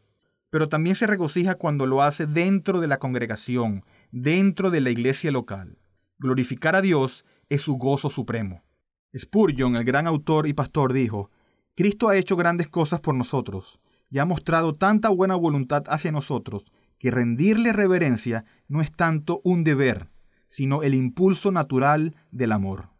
pero 0.51 0.69
también 0.69 0.97
se 0.97 1.07
regocija 1.07 1.57
cuando 1.57 1.87
lo 1.87 2.03
hace 2.03 2.27
dentro 2.27 2.81
de 2.81 2.89
la 2.89 2.99
congregación, 2.99 3.85
dentro 4.11 4.71
de 4.71 4.81
la 4.81 4.91
iglesia 4.91 5.31
local. 5.31 5.79
Glorificar 6.19 6.75
a 6.75 6.83
Dios 6.83 7.25
es 7.49 7.63
su 7.63 7.77
gozo 7.77 8.11
supremo. 8.11 8.65
Spurgeon, 9.17 9.77
el 9.77 9.85
gran 9.85 10.07
autor 10.07 10.47
y 10.47 10.53
pastor, 10.53 10.93
dijo, 10.93 11.31
Cristo 11.75 12.09
ha 12.09 12.17
hecho 12.17 12.37
grandes 12.37 12.69
cosas 12.69 13.01
por 13.01 13.15
nosotros 13.15 13.81
y 14.11 14.19
ha 14.19 14.25
mostrado 14.25 14.75
tanta 14.75 15.11
buena 15.11 15.35
voluntad 15.35 15.85
hacia 15.89 16.13
nosotros 16.13 16.65
que 16.99 17.11
rendirle 17.11 17.73
reverencia 17.73 18.45
no 18.67 18.81
es 18.81 18.93
tanto 18.93 19.41
un 19.45 19.65
deber, 19.65 20.11
sino 20.49 20.83
el 20.83 20.95
impulso 20.95 21.53
natural 21.53 22.17
del 22.31 22.53
amor. 22.53 22.91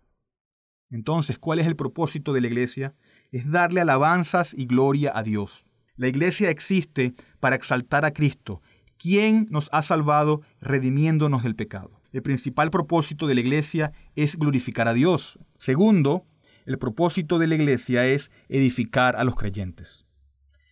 Entonces, 0.91 1.39
¿cuál 1.39 1.59
es 1.59 1.67
el 1.67 1.77
propósito 1.77 2.33
de 2.33 2.41
la 2.41 2.47
iglesia? 2.47 2.95
Es 3.31 3.51
darle 3.51 3.81
alabanzas 3.81 4.55
y 4.57 4.67
gloria 4.67 5.13
a 5.15 5.23
Dios. 5.23 5.69
La 5.97 6.09
iglesia 6.09 6.51
existe 6.51 7.13
para 7.41 7.57
exaltar 7.57 8.05
a 8.05 8.13
Cristo, 8.13 8.63
quien 8.97 9.47
nos 9.51 9.69
ha 9.73 9.83
salvado 9.83 10.43
redimiéndonos 10.61 11.43
del 11.43 11.57
pecado. 11.57 12.01
El 12.13 12.23
principal 12.23 12.71
propósito 12.71 13.27
de 13.27 13.35
la 13.35 13.41
iglesia 13.41 13.93
es 14.17 14.37
glorificar 14.37 14.89
a 14.89 14.95
Dios. 14.95 15.39
Segundo, 15.59 16.25
el 16.65 16.79
propósito 16.79 17.39
de 17.39 17.47
la 17.47 17.55
iglesia 17.55 18.07
es 18.07 18.31
edificar 18.49 19.17
a 19.17 19.25
los 19.25 19.37
creyentes. 19.37 20.07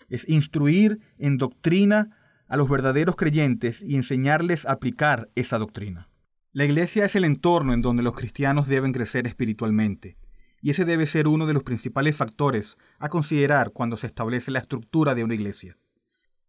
Es 0.08 0.28
instruir 0.28 1.00
en 1.18 1.37
doctrina 1.37 2.16
a 2.49 2.56
los 2.56 2.68
verdaderos 2.68 3.16
creyentes 3.16 3.82
y 3.82 3.96
enseñarles 3.96 4.64
a 4.64 4.73
aplicar 4.73 5.28
esa 5.35 5.58
doctrina. 5.58 6.08
La 6.57 6.65
iglesia 6.65 7.05
es 7.05 7.15
el 7.15 7.27
entorno 7.27 7.75
en 7.75 7.83
donde 7.83 8.03
los 8.03 8.17
cristianos 8.17 8.67
deben 8.67 8.95
crecer 8.95 9.27
espiritualmente 9.27 10.17
y 10.63 10.71
ese 10.71 10.87
debe 10.87 11.05
ser 11.05 11.29
uno 11.29 11.45
de 11.45 11.53
los 11.53 11.63
principales 11.63 12.17
factores 12.17 12.79
a 12.99 13.11
considerar 13.11 13.73
cuando 13.73 13.99
se 13.99 14.07
establece 14.07 14.51
la 14.51 14.61
estructura 14.61 15.15
de 15.15 15.23
una 15.23 15.35
iglesia. 15.35 15.77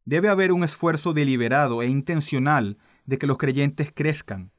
Debe 0.06 0.30
haber 0.30 0.54
un 0.54 0.64
esfuerzo 0.64 1.12
deliberado 1.12 1.82
e 1.82 1.90
intencional 1.90 2.78
de 3.04 3.18
que 3.18 3.28
los 3.28 3.38
creyentes 3.38 3.92
crezcan. 3.94 4.54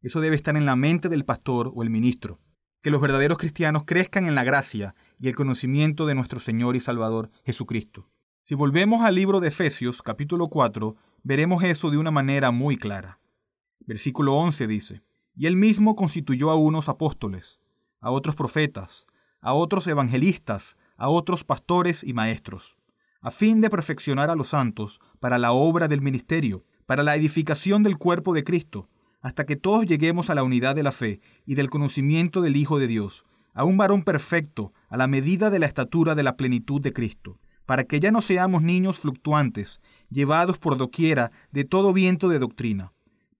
Eso 0.00 0.22
debe 0.22 0.36
estar 0.36 0.56
en 0.56 0.64
la 0.64 0.74
mente 0.74 1.10
del 1.10 1.26
pastor 1.26 1.70
o 1.74 1.82
el 1.82 1.90
ministro. 1.90 2.40
Que 2.80 2.88
los 2.88 3.02
verdaderos 3.02 3.36
cristianos 3.36 3.84
crezcan 3.84 4.24
en 4.24 4.34
la 4.34 4.42
gracia 4.42 4.94
y 5.20 5.28
el 5.28 5.34
conocimiento 5.34 6.06
de 6.06 6.14
nuestro 6.14 6.40
Señor 6.40 6.76
y 6.76 6.80
Salvador 6.80 7.30
Jesucristo. 7.44 8.08
Si 8.44 8.54
volvemos 8.54 9.04
al 9.04 9.16
libro 9.16 9.40
de 9.40 9.48
Efesios 9.48 10.00
capítulo 10.00 10.48
4, 10.48 10.96
veremos 11.22 11.62
eso 11.62 11.90
de 11.90 11.98
una 11.98 12.10
manera 12.10 12.50
muy 12.52 12.78
clara. 12.78 13.18
Versículo 13.86 14.34
11 14.34 14.66
dice, 14.66 15.02
Y 15.34 15.46
él 15.46 15.56
mismo 15.56 15.94
constituyó 15.94 16.50
a 16.50 16.56
unos 16.56 16.88
apóstoles, 16.88 17.60
a 18.00 18.10
otros 18.10 18.34
profetas, 18.34 19.06
a 19.40 19.52
otros 19.52 19.86
evangelistas, 19.86 20.76
a 20.96 21.08
otros 21.08 21.44
pastores 21.44 22.02
y 22.02 22.14
maestros, 22.14 22.78
a 23.20 23.30
fin 23.30 23.60
de 23.60 23.68
perfeccionar 23.68 24.30
a 24.30 24.36
los 24.36 24.48
santos 24.48 25.00
para 25.20 25.38
la 25.38 25.52
obra 25.52 25.86
del 25.86 26.00
ministerio, 26.00 26.64
para 26.86 27.02
la 27.02 27.16
edificación 27.16 27.82
del 27.82 27.98
cuerpo 27.98 28.32
de 28.32 28.44
Cristo, 28.44 28.88
hasta 29.20 29.44
que 29.44 29.56
todos 29.56 29.86
lleguemos 29.86 30.30
a 30.30 30.34
la 30.34 30.44
unidad 30.44 30.76
de 30.76 30.82
la 30.82 30.92
fe 30.92 31.20
y 31.44 31.54
del 31.54 31.70
conocimiento 31.70 32.40
del 32.40 32.56
Hijo 32.56 32.78
de 32.78 32.86
Dios, 32.86 33.26
a 33.52 33.64
un 33.64 33.76
varón 33.76 34.02
perfecto, 34.02 34.72
a 34.88 34.96
la 34.96 35.06
medida 35.06 35.50
de 35.50 35.58
la 35.58 35.66
estatura 35.66 36.14
de 36.14 36.22
la 36.22 36.36
plenitud 36.36 36.80
de 36.80 36.92
Cristo, 36.92 37.38
para 37.66 37.84
que 37.84 38.00
ya 38.00 38.10
no 38.10 38.22
seamos 38.22 38.62
niños 38.62 38.98
fluctuantes, 38.98 39.80
llevados 40.10 40.58
por 40.58 40.76
doquiera 40.76 41.32
de 41.52 41.64
todo 41.64 41.92
viento 41.92 42.28
de 42.28 42.38
doctrina 42.38 42.94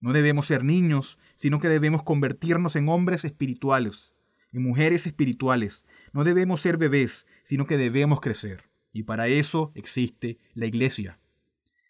No 0.00 0.12
debemos 0.12 0.46
ser 0.46 0.64
niños, 0.64 1.18
sino 1.36 1.60
que 1.60 1.68
debemos 1.68 2.02
convertirnos 2.02 2.76
en 2.76 2.88
hombres 2.88 3.24
espirituales, 3.24 4.14
en 4.52 4.62
mujeres 4.62 5.06
espirituales. 5.06 5.84
No 6.12 6.24
debemos 6.24 6.60
ser 6.60 6.76
bebés, 6.76 7.26
sino 7.44 7.66
que 7.66 7.76
debemos 7.76 8.20
crecer. 8.20 8.64
Y 8.92 9.02
para 9.02 9.28
eso 9.28 9.72
existe 9.74 10.38
la 10.54 10.66
iglesia. 10.66 11.18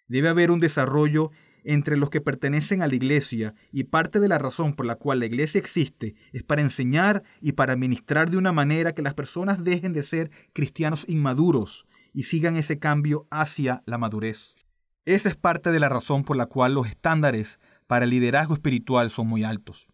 Debe 0.09 0.29
haber 0.29 0.51
un 0.51 0.61
desarrollo 0.61 1.31
entre 1.65 1.99
los 1.99 2.09
que 2.09 2.23
pertenecen 2.23 2.81
a 2.81 2.87
la 2.87 2.95
iglesia 2.95 3.55
y 3.73 3.85
parte 3.85 4.21
de 4.21 4.29
la 4.29 4.39
razón 4.39 4.75
por 4.75 4.87
la 4.87 4.95
cual 4.95 5.21
la 5.21 5.27
iglesia 5.27 5.59
existe 5.59 6.15
es 6.33 6.43
para 6.43 6.63
enseñar 6.63 7.23
y 7.43 7.53
para 7.53 7.77
ministrar 7.77 8.31
de 8.31 8.39
una 8.39 8.53
manera 8.53 8.95
que 8.95 9.03
las 9.03 9.15
personas 9.15 9.65
dejen 9.65 9.93
de 9.93 10.03
ser 10.03 10.31
cristianos 10.55 11.05
inmaduros 11.09 11.87
y 12.15 12.23
sigan 12.23 12.57
ese 12.57 12.79
cambio 12.79 13.27
hacia 13.31 13.83
la 13.85 13.99
madurez. 13.99 14.57
Esa 15.05 15.29
es 15.29 15.37
parte 15.37 15.71
de 15.71 15.81
la 15.81 15.89
razón 15.89 16.25
por 16.25 16.37
la 16.37 16.47
cual 16.47 16.75
los 16.75 16.87
estándares 16.87 17.61
para 17.89 18.05
el 18.05 18.13
liderazgo 18.13 18.55
espiritual 18.55 19.11
son 19.11 19.27
muy 19.27 19.43
altos. 19.43 19.93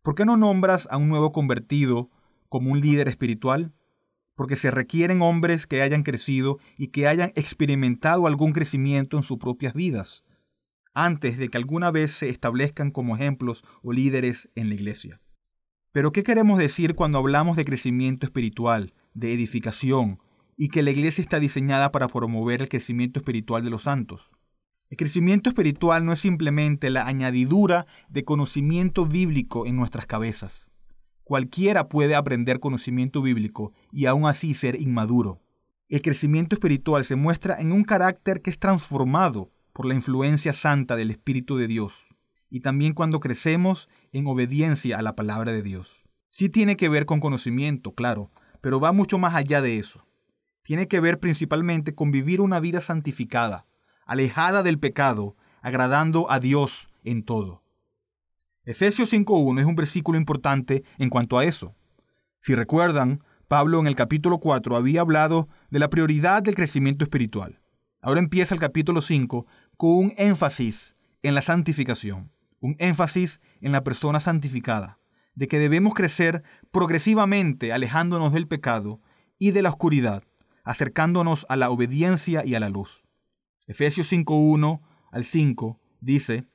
¿Por 0.00 0.14
qué 0.14 0.24
no 0.24 0.38
nombras 0.38 0.88
a 0.90 0.96
un 0.96 1.08
nuevo 1.08 1.32
convertido 1.32 2.08
como 2.48 2.70
un 2.70 2.80
líder 2.80 3.08
espiritual? 3.08 3.74
Porque 4.34 4.56
se 4.56 4.70
requieren 4.70 5.20
hombres 5.20 5.66
que 5.66 5.82
hayan 5.82 6.04
crecido 6.04 6.58
y 6.78 6.88
que 6.88 7.06
hayan 7.06 7.32
experimentado 7.34 8.26
algún 8.26 8.52
crecimiento 8.52 9.16
en 9.16 9.24
sus 9.24 9.38
propias 9.38 9.74
vidas, 9.74 10.24
antes 10.94 11.36
de 11.36 11.48
que 11.48 11.58
alguna 11.58 11.90
vez 11.90 12.12
se 12.12 12.28
establezcan 12.28 12.90
como 12.90 13.16
ejemplos 13.16 13.64
o 13.82 13.92
líderes 13.92 14.48
en 14.54 14.68
la 14.68 14.74
iglesia. 14.74 15.20
Pero 15.90 16.12
¿qué 16.12 16.22
queremos 16.22 16.58
decir 16.58 16.94
cuando 16.94 17.18
hablamos 17.18 17.56
de 17.56 17.64
crecimiento 17.64 18.24
espiritual, 18.24 18.94
de 19.14 19.34
edificación, 19.34 20.20
y 20.56 20.68
que 20.68 20.82
la 20.82 20.92
iglesia 20.92 21.22
está 21.22 21.40
diseñada 21.40 21.92
para 21.92 22.06
promover 22.06 22.62
el 22.62 22.68
crecimiento 22.68 23.18
espiritual 23.20 23.64
de 23.64 23.70
los 23.70 23.82
santos? 23.82 24.30
El 24.92 24.98
crecimiento 24.98 25.48
espiritual 25.48 26.04
no 26.04 26.12
es 26.12 26.20
simplemente 26.20 26.90
la 26.90 27.06
añadidura 27.06 27.86
de 28.10 28.26
conocimiento 28.26 29.06
bíblico 29.06 29.64
en 29.64 29.74
nuestras 29.74 30.04
cabezas. 30.04 30.70
Cualquiera 31.24 31.88
puede 31.88 32.14
aprender 32.14 32.60
conocimiento 32.60 33.22
bíblico 33.22 33.72
y 33.90 34.04
aún 34.04 34.26
así 34.26 34.52
ser 34.52 34.78
inmaduro. 34.78 35.40
El 35.88 36.02
crecimiento 36.02 36.56
espiritual 36.56 37.06
se 37.06 37.16
muestra 37.16 37.58
en 37.58 37.72
un 37.72 37.84
carácter 37.84 38.42
que 38.42 38.50
es 38.50 38.58
transformado 38.58 39.50
por 39.72 39.86
la 39.86 39.94
influencia 39.94 40.52
santa 40.52 40.94
del 40.94 41.10
Espíritu 41.10 41.56
de 41.56 41.68
Dios 41.68 41.94
y 42.50 42.60
también 42.60 42.92
cuando 42.92 43.18
crecemos 43.18 43.88
en 44.12 44.26
obediencia 44.26 44.98
a 44.98 45.02
la 45.02 45.16
palabra 45.16 45.52
de 45.52 45.62
Dios. 45.62 46.04
Sí 46.28 46.50
tiene 46.50 46.76
que 46.76 46.90
ver 46.90 47.06
con 47.06 47.18
conocimiento, 47.18 47.94
claro, 47.94 48.30
pero 48.60 48.78
va 48.78 48.92
mucho 48.92 49.16
más 49.16 49.36
allá 49.36 49.62
de 49.62 49.78
eso. 49.78 50.04
Tiene 50.62 50.86
que 50.86 51.00
ver 51.00 51.18
principalmente 51.18 51.94
con 51.94 52.10
vivir 52.10 52.42
una 52.42 52.60
vida 52.60 52.82
santificada, 52.82 53.64
alejada 54.06 54.62
del 54.62 54.78
pecado, 54.78 55.36
agradando 55.60 56.30
a 56.30 56.40
Dios 56.40 56.88
en 57.04 57.22
todo. 57.22 57.62
Efesios 58.64 59.12
5.1 59.12 59.60
es 59.60 59.66
un 59.66 59.74
versículo 59.74 60.18
importante 60.18 60.84
en 60.98 61.10
cuanto 61.10 61.38
a 61.38 61.44
eso. 61.44 61.74
Si 62.40 62.54
recuerdan, 62.54 63.22
Pablo 63.48 63.80
en 63.80 63.86
el 63.86 63.96
capítulo 63.96 64.38
4 64.38 64.76
había 64.76 65.00
hablado 65.00 65.48
de 65.70 65.78
la 65.78 65.90
prioridad 65.90 66.42
del 66.42 66.54
crecimiento 66.54 67.04
espiritual. 67.04 67.60
Ahora 68.00 68.20
empieza 68.20 68.54
el 68.54 68.60
capítulo 68.60 69.02
5 69.02 69.46
con 69.76 69.90
un 69.90 70.14
énfasis 70.16 70.96
en 71.22 71.34
la 71.34 71.42
santificación, 71.42 72.32
un 72.60 72.76
énfasis 72.78 73.40
en 73.60 73.72
la 73.72 73.84
persona 73.84 74.20
santificada, 74.20 74.98
de 75.34 75.48
que 75.48 75.58
debemos 75.58 75.94
crecer 75.94 76.42
progresivamente 76.70 77.72
alejándonos 77.72 78.32
del 78.32 78.48
pecado 78.48 79.00
y 79.38 79.50
de 79.50 79.62
la 79.62 79.70
oscuridad, 79.70 80.24
acercándonos 80.64 81.46
a 81.48 81.56
la 81.56 81.70
obediencia 81.70 82.44
y 82.44 82.54
a 82.54 82.60
la 82.60 82.68
luz. 82.68 83.04
Efesios 83.66 84.10
5.1 84.10 84.80
al 85.12 85.24
5 85.24 85.78
dice, 86.00 86.46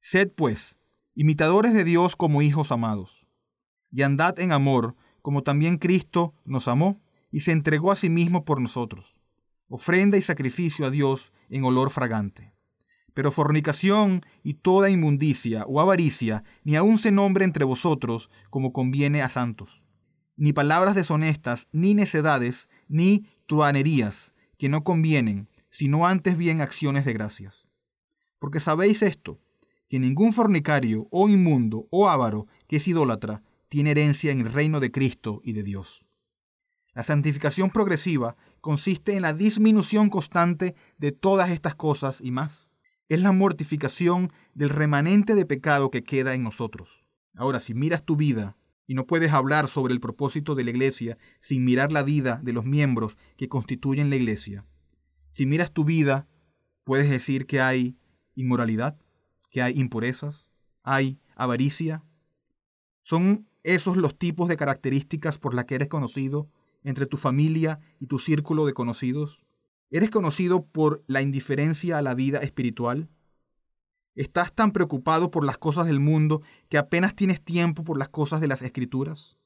Sed 0.00 0.32
pues, 0.32 0.76
imitadores 1.14 1.72
de 1.72 1.84
Dios 1.84 2.16
como 2.16 2.42
hijos 2.42 2.72
amados, 2.72 3.26
y 3.92 4.02
andad 4.02 4.38
en 4.40 4.52
amor, 4.52 4.96
como 5.22 5.42
también 5.42 5.78
Cristo 5.78 6.34
nos 6.44 6.68
amó 6.68 7.00
y 7.30 7.40
se 7.40 7.52
entregó 7.52 7.92
a 7.92 7.96
sí 7.96 8.10
mismo 8.10 8.44
por 8.44 8.60
nosotros, 8.60 9.22
ofrenda 9.68 10.16
y 10.16 10.22
sacrificio 10.22 10.86
a 10.86 10.90
Dios 10.90 11.32
en 11.48 11.64
olor 11.64 11.90
fragante. 11.90 12.52
Pero 13.14 13.30
fornicación 13.30 14.26
y 14.42 14.54
toda 14.54 14.90
inmundicia 14.90 15.64
o 15.66 15.80
avaricia 15.80 16.44
ni 16.64 16.76
aun 16.76 16.98
se 16.98 17.12
nombre 17.12 17.44
entre 17.44 17.64
vosotros 17.64 18.30
como 18.50 18.72
conviene 18.72 19.22
a 19.22 19.28
santos. 19.28 19.84
Ni 20.36 20.52
palabras 20.52 20.94
deshonestas, 20.94 21.66
ni 21.72 21.94
necedades, 21.94 22.68
ni 22.88 23.26
truanerías, 23.46 24.34
que 24.58 24.68
no 24.68 24.84
convienen, 24.84 25.48
sino 25.76 26.06
antes 26.06 26.38
bien 26.38 26.62
acciones 26.62 27.04
de 27.04 27.12
gracias. 27.12 27.68
Porque 28.38 28.60
sabéis 28.60 29.02
esto, 29.02 29.38
que 29.90 29.98
ningún 29.98 30.32
fornicario 30.32 31.06
o 31.10 31.28
inmundo 31.28 31.86
o 31.90 32.08
avaro 32.08 32.46
que 32.66 32.76
es 32.76 32.88
idólatra 32.88 33.42
tiene 33.68 33.90
herencia 33.90 34.32
en 34.32 34.40
el 34.40 34.50
reino 34.50 34.80
de 34.80 34.90
Cristo 34.90 35.42
y 35.44 35.52
de 35.52 35.62
Dios. 35.62 36.08
La 36.94 37.02
santificación 37.02 37.68
progresiva 37.68 38.36
consiste 38.62 39.16
en 39.16 39.22
la 39.22 39.34
disminución 39.34 40.08
constante 40.08 40.74
de 40.96 41.12
todas 41.12 41.50
estas 41.50 41.74
cosas 41.74 42.22
y 42.22 42.30
más. 42.30 42.70
Es 43.10 43.20
la 43.20 43.32
mortificación 43.32 44.32
del 44.54 44.70
remanente 44.70 45.34
de 45.34 45.44
pecado 45.44 45.90
que 45.90 46.04
queda 46.04 46.32
en 46.32 46.42
nosotros. 46.42 47.04
Ahora, 47.34 47.60
si 47.60 47.74
miras 47.74 48.02
tu 48.02 48.16
vida 48.16 48.56
y 48.86 48.94
no 48.94 49.06
puedes 49.06 49.32
hablar 49.32 49.68
sobre 49.68 49.92
el 49.92 50.00
propósito 50.00 50.54
de 50.54 50.64
la 50.64 50.70
iglesia 50.70 51.18
sin 51.42 51.66
mirar 51.66 51.92
la 51.92 52.02
vida 52.02 52.40
de 52.42 52.54
los 52.54 52.64
miembros 52.64 53.18
que 53.36 53.50
constituyen 53.50 54.08
la 54.08 54.16
iglesia, 54.16 54.64
si 55.36 55.44
miras 55.44 55.70
tu 55.70 55.84
vida, 55.84 56.26
puedes 56.82 57.10
decir 57.10 57.46
que 57.46 57.60
hay 57.60 57.98
inmoralidad, 58.36 58.96
que 59.50 59.60
hay 59.60 59.78
impurezas, 59.78 60.48
hay 60.82 61.20
avaricia. 61.34 62.02
¿Son 63.02 63.46
esos 63.62 63.98
los 63.98 64.18
tipos 64.18 64.48
de 64.48 64.56
características 64.56 65.36
por 65.36 65.52
las 65.52 65.66
que 65.66 65.74
eres 65.74 65.88
conocido 65.88 66.48
entre 66.84 67.04
tu 67.04 67.18
familia 67.18 67.80
y 68.00 68.06
tu 68.06 68.18
círculo 68.18 68.64
de 68.64 68.72
conocidos? 68.72 69.44
¿Eres 69.90 70.08
conocido 70.08 70.64
por 70.64 71.04
la 71.06 71.20
indiferencia 71.20 71.98
a 71.98 72.02
la 72.02 72.14
vida 72.14 72.38
espiritual? 72.38 73.10
¿Estás 74.14 74.54
tan 74.54 74.72
preocupado 74.72 75.30
por 75.30 75.44
las 75.44 75.58
cosas 75.58 75.86
del 75.86 76.00
mundo 76.00 76.40
que 76.70 76.78
apenas 76.78 77.14
tienes 77.14 77.44
tiempo 77.44 77.84
por 77.84 77.98
las 77.98 78.08
cosas 78.08 78.40
de 78.40 78.48
las 78.48 78.62
escrituras? 78.62 79.36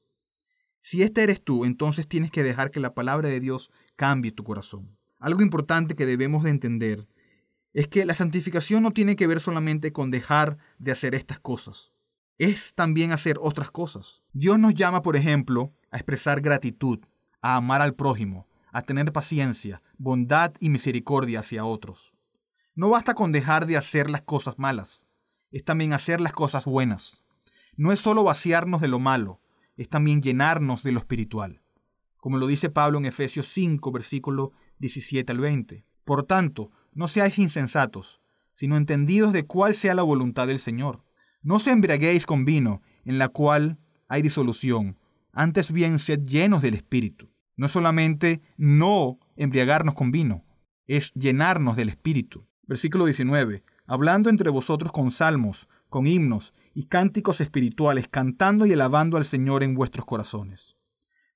Si 0.81 1.03
este 1.03 1.21
eres 1.21 1.43
tú, 1.43 1.65
entonces 1.65 2.07
tienes 2.07 2.31
que 2.31 2.43
dejar 2.43 2.71
que 2.71 2.79
la 2.79 2.93
palabra 2.93 3.27
de 3.27 3.41
Dios 3.41 3.71
cambie 3.97 4.31
tu 4.31 4.45
corazón. 4.45 5.00
Algo 5.21 5.43
importante 5.43 5.95
que 5.95 6.07
debemos 6.07 6.43
de 6.43 6.49
entender 6.49 7.07
es 7.73 7.87
que 7.87 8.05
la 8.05 8.15
santificación 8.15 8.81
no 8.81 8.91
tiene 8.91 9.15
que 9.15 9.27
ver 9.27 9.39
solamente 9.39 9.93
con 9.93 10.09
dejar 10.09 10.57
de 10.79 10.91
hacer 10.91 11.13
estas 11.13 11.39
cosas. 11.39 11.91
Es 12.39 12.73
también 12.73 13.11
hacer 13.11 13.37
otras 13.39 13.69
cosas. 13.69 14.23
Dios 14.33 14.57
nos 14.57 14.73
llama, 14.73 15.03
por 15.03 15.15
ejemplo, 15.15 15.73
a 15.91 15.97
expresar 15.97 16.41
gratitud, 16.41 16.99
a 17.39 17.55
amar 17.55 17.81
al 17.81 17.93
prójimo, 17.93 18.47
a 18.71 18.81
tener 18.81 19.13
paciencia, 19.13 19.83
bondad 19.99 20.53
y 20.59 20.69
misericordia 20.69 21.41
hacia 21.41 21.65
otros. 21.65 22.15
No 22.73 22.89
basta 22.89 23.13
con 23.13 23.31
dejar 23.31 23.67
de 23.67 23.77
hacer 23.77 24.09
las 24.09 24.23
cosas 24.23 24.57
malas, 24.57 25.05
es 25.51 25.63
también 25.63 25.93
hacer 25.93 26.19
las 26.19 26.33
cosas 26.33 26.65
buenas. 26.65 27.23
No 27.75 27.91
es 27.91 27.99
solo 27.99 28.23
vaciarnos 28.23 28.81
de 28.81 28.87
lo 28.87 28.97
malo, 28.97 29.39
es 29.77 29.87
también 29.87 30.23
llenarnos 30.23 30.81
de 30.81 30.93
lo 30.93 30.99
espiritual. 30.99 31.61
Como 32.17 32.37
lo 32.37 32.47
dice 32.47 32.69
Pablo 32.69 32.97
en 32.97 33.05
Efesios 33.05 33.47
5, 33.47 33.91
versículo 33.91 34.53
17 34.81 35.31
al 35.31 35.39
20. 35.39 35.85
Por 36.03 36.23
tanto, 36.23 36.71
no 36.93 37.07
seáis 37.07 37.39
insensatos, 37.39 38.19
sino 38.53 38.75
entendidos 38.75 39.31
de 39.31 39.45
cuál 39.45 39.75
sea 39.75 39.95
la 39.95 40.03
voluntad 40.03 40.47
del 40.47 40.59
Señor. 40.59 41.05
No 41.41 41.59
se 41.59 41.71
embriaguéis 41.71 42.25
con 42.25 42.43
vino, 42.43 42.81
en 43.05 43.17
la 43.17 43.29
cual 43.29 43.77
hay 44.07 44.21
disolución, 44.21 44.97
antes 45.31 45.71
bien 45.71 45.99
sed 45.99 46.23
llenos 46.23 46.61
del 46.61 46.73
Espíritu. 46.73 47.29
No 47.55 47.69
solamente 47.69 48.41
no 48.57 49.19
embriagarnos 49.35 49.95
con 49.95 50.11
vino, 50.11 50.43
es 50.87 51.13
llenarnos 51.13 51.75
del 51.77 51.89
Espíritu. 51.89 52.45
Versículo 52.63 53.05
19. 53.05 53.63
Hablando 53.85 54.29
entre 54.29 54.49
vosotros 54.49 54.91
con 54.91 55.11
salmos, 55.11 55.69
con 55.89 56.07
himnos 56.07 56.53
y 56.73 56.85
cánticos 56.85 57.39
espirituales, 57.39 58.07
cantando 58.07 58.65
y 58.65 58.73
alabando 58.73 59.17
al 59.17 59.25
Señor 59.25 59.63
en 59.63 59.75
vuestros 59.75 60.05
corazones. 60.05 60.75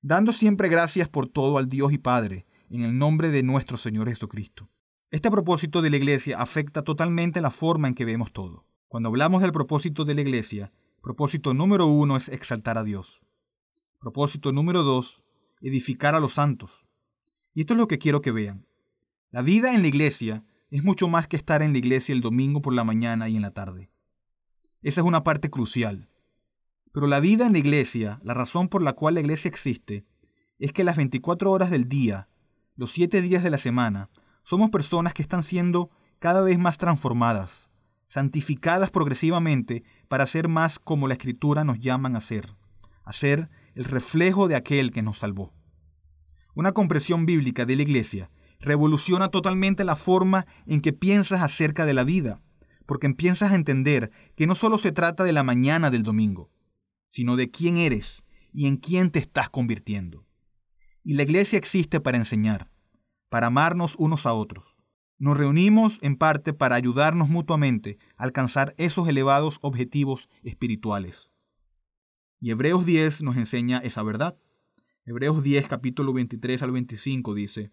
Dando 0.01 0.33
siempre 0.33 0.69
gracias 0.69 1.09
por 1.09 1.27
todo 1.27 1.57
al 1.57 1.67
Dios 1.67 1.91
y 1.91 1.97
Padre, 1.97 2.45
en 2.69 2.83
el 2.83 2.97
nombre 2.97 3.29
de 3.29 3.43
nuestro 3.43 3.77
Señor 3.77 4.09
Jesucristo 4.09 4.69
este 5.15 5.31
propósito 5.31 5.81
de 5.81 5.89
la 5.89 5.95
iglesia 5.95 6.41
afecta 6.41 6.83
totalmente 6.83 7.39
la 7.39 7.49
forma 7.49 7.87
en 7.87 7.95
que 7.95 8.03
vemos 8.03 8.33
todo. 8.33 8.65
Cuando 8.89 9.07
hablamos 9.07 9.41
del 9.41 9.53
propósito 9.53 10.03
de 10.03 10.13
la 10.13 10.19
iglesia, 10.19 10.73
propósito 11.01 11.53
número 11.53 11.85
uno 11.85 12.17
es 12.17 12.27
exaltar 12.27 12.77
a 12.77 12.83
Dios. 12.83 13.23
Propósito 13.99 14.51
número 14.51 14.83
dos, 14.83 15.23
edificar 15.61 16.15
a 16.15 16.19
los 16.19 16.33
santos. 16.33 16.85
Y 17.53 17.61
esto 17.61 17.75
es 17.75 17.77
lo 17.77 17.87
que 17.87 17.97
quiero 17.97 18.21
que 18.21 18.31
vean. 18.31 18.65
La 19.31 19.41
vida 19.41 19.73
en 19.73 19.83
la 19.83 19.87
iglesia 19.87 20.43
es 20.69 20.83
mucho 20.83 21.07
más 21.07 21.27
que 21.27 21.37
estar 21.37 21.61
en 21.61 21.71
la 21.71 21.77
iglesia 21.77 22.11
el 22.11 22.19
domingo 22.19 22.61
por 22.61 22.73
la 22.73 22.83
mañana 22.83 23.29
y 23.29 23.37
en 23.37 23.43
la 23.43 23.51
tarde. 23.51 23.89
Esa 24.81 24.99
es 24.99 25.07
una 25.07 25.23
parte 25.23 25.49
crucial. 25.49 26.09
Pero 26.91 27.07
la 27.07 27.21
vida 27.21 27.45
en 27.45 27.53
la 27.53 27.59
iglesia, 27.59 28.19
la 28.21 28.33
razón 28.33 28.67
por 28.67 28.81
la 28.81 28.93
cual 28.93 29.13
la 29.13 29.21
iglesia 29.21 29.47
existe, 29.47 30.03
es 30.59 30.73
que 30.73 30.83
las 30.83 30.97
24 30.97 31.49
horas 31.51 31.69
del 31.69 31.87
día, 31.87 32.27
los 32.75 32.91
7 32.91 33.21
días 33.21 33.43
de 33.43 33.49
la 33.49 33.57
semana, 33.57 34.09
somos 34.43 34.69
personas 34.69 35.13
que 35.13 35.21
están 35.21 35.43
siendo 35.43 35.89
cada 36.19 36.41
vez 36.41 36.59
más 36.59 36.77
transformadas, 36.77 37.69
santificadas 38.09 38.91
progresivamente 38.91 39.83
para 40.07 40.27
ser 40.27 40.47
más 40.47 40.77
como 40.79 41.07
la 41.07 41.13
escritura 41.13 41.63
nos 41.63 41.79
llaman 41.79 42.15
a 42.15 42.21
ser, 42.21 42.53
a 43.03 43.13
ser 43.13 43.49
el 43.75 43.85
reflejo 43.85 44.47
de 44.47 44.55
aquel 44.55 44.91
que 44.91 45.01
nos 45.01 45.19
salvó. 45.19 45.53
Una 46.53 46.73
comprensión 46.73 47.25
bíblica 47.25 47.65
de 47.65 47.75
la 47.75 47.83
iglesia 47.83 48.29
revoluciona 48.59 49.29
totalmente 49.29 49.83
la 49.83 49.95
forma 49.95 50.45
en 50.65 50.81
que 50.81 50.93
piensas 50.93 51.41
acerca 51.41 51.85
de 51.85 51.93
la 51.93 52.03
vida, 52.03 52.41
porque 52.85 53.07
empiezas 53.07 53.51
a 53.51 53.55
entender 53.55 54.11
que 54.35 54.47
no 54.47 54.55
solo 54.55 54.77
se 54.77 54.91
trata 54.91 55.23
de 55.23 55.33
la 55.33 55.43
mañana 55.43 55.91
del 55.91 56.03
domingo, 56.03 56.49
sino 57.09 57.35
de 57.35 57.51
quién 57.51 57.77
eres 57.77 58.23
y 58.53 58.67
en 58.67 58.77
quién 58.77 59.11
te 59.11 59.19
estás 59.19 59.49
convirtiendo. 59.49 60.25
Y 61.07 61.13
la 61.13 61.21
iglesia 61.21 61.59
existe 61.59 61.99
para 61.99 62.17
enseñar, 62.17 62.67
para 63.29 63.47
amarnos 63.47 63.93
unos 63.99 64.25
a 64.25 64.33
otros. 64.33 64.75
Nos 65.19 65.37
reunimos 65.37 65.99
en 66.01 66.15
parte 66.15 66.51
para 66.51 66.75
ayudarnos 66.75 67.29
mutuamente 67.29 67.99
a 68.17 68.23
alcanzar 68.23 68.73
esos 68.79 69.07
elevados 69.07 69.59
objetivos 69.61 70.27
espirituales. 70.41 71.29
Y 72.41 72.49
Hebreos 72.49 72.87
10 72.87 73.21
nos 73.21 73.37
enseña 73.37 73.77
esa 73.77 74.01
verdad. 74.01 74.35
Hebreos 75.05 75.43
10 75.43 75.67
capítulo 75.67 76.11
23 76.11 76.63
al 76.63 76.71
25 76.71 77.35
dice, 77.35 77.71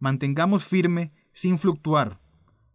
Mantengamos 0.00 0.64
firme, 0.64 1.12
sin 1.32 1.60
fluctuar, 1.60 2.18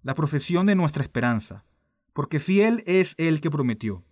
la 0.01 0.15
profesión 0.15 0.65
de 0.65 0.75
nuestra 0.75 1.03
esperanza, 1.03 1.65
porque 2.13 2.39
fiel 2.39 2.83
es 2.87 3.15
el 3.17 3.41
que 3.41 3.51
prometió. 3.51 4.05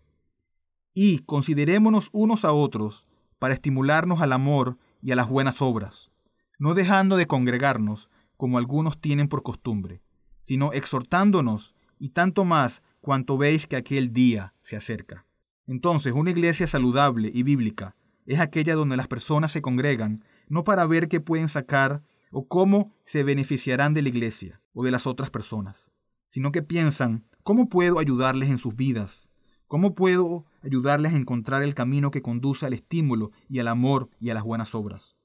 Y 0.93 1.19
considerémonos 1.19 2.09
unos 2.11 2.43
a 2.43 2.51
otros 2.51 3.07
para 3.39 3.53
estimularnos 3.53 4.19
al 4.19 4.33
amor 4.33 4.77
y 5.07 5.13
a 5.13 5.15
las 5.15 5.29
buenas 5.29 5.61
obras 5.61 6.11
no 6.59 6.73
dejando 6.73 7.15
de 7.15 7.27
congregarnos 7.27 8.09
como 8.35 8.57
algunos 8.57 8.99
tienen 8.99 9.29
por 9.29 9.41
costumbre, 9.41 10.01
sino 10.41 10.73
exhortándonos 10.73 11.75
y 11.97 12.09
tanto 12.09 12.43
más 12.43 12.81
cuanto 12.99 13.37
veis 13.37 13.67
que 13.67 13.77
aquel 13.77 14.11
día 14.11 14.53
se 14.63 14.75
acerca. 14.75 15.25
Entonces, 15.65 16.11
una 16.13 16.31
iglesia 16.31 16.67
saludable 16.67 17.31
y 17.33 17.43
bíblica 17.43 17.95
es 18.25 18.41
aquella 18.41 18.75
donde 18.75 18.97
las 18.97 19.07
personas 19.07 19.53
se 19.53 19.61
congregan 19.61 20.25
no 20.49 20.65
para 20.65 20.85
ver 20.85 21.07
qué 21.07 21.21
pueden 21.21 21.47
sacar 21.47 22.03
o 22.29 22.45
cómo 22.45 22.91
se 23.05 23.23
beneficiarán 23.23 23.93
de 23.93 24.01
la 24.01 24.09
iglesia 24.09 24.59
o 24.73 24.83
de 24.83 24.91
las 24.91 25.07
otras 25.07 25.29
personas, 25.29 25.89
sino 26.27 26.51
que 26.51 26.63
piensan 26.63 27.23
cómo 27.43 27.69
puedo 27.69 27.99
ayudarles 27.99 28.49
en 28.49 28.57
sus 28.57 28.75
vidas, 28.75 29.29
cómo 29.67 29.95
puedo 29.95 30.43
ayudarles 30.67 31.13
a 31.13 31.17
encontrar 31.17 31.63
el 31.63 31.73
camino 31.73 32.11
que 32.11 32.21
conduce 32.21 32.65
al 32.65 32.73
estímulo 32.73 33.31
y 33.47 33.59
al 33.59 33.69
amor 33.69 34.09
y 34.19 34.29
a 34.29 34.33
las 34.33 34.43
buenas 34.43 34.75
obras. 34.75 35.15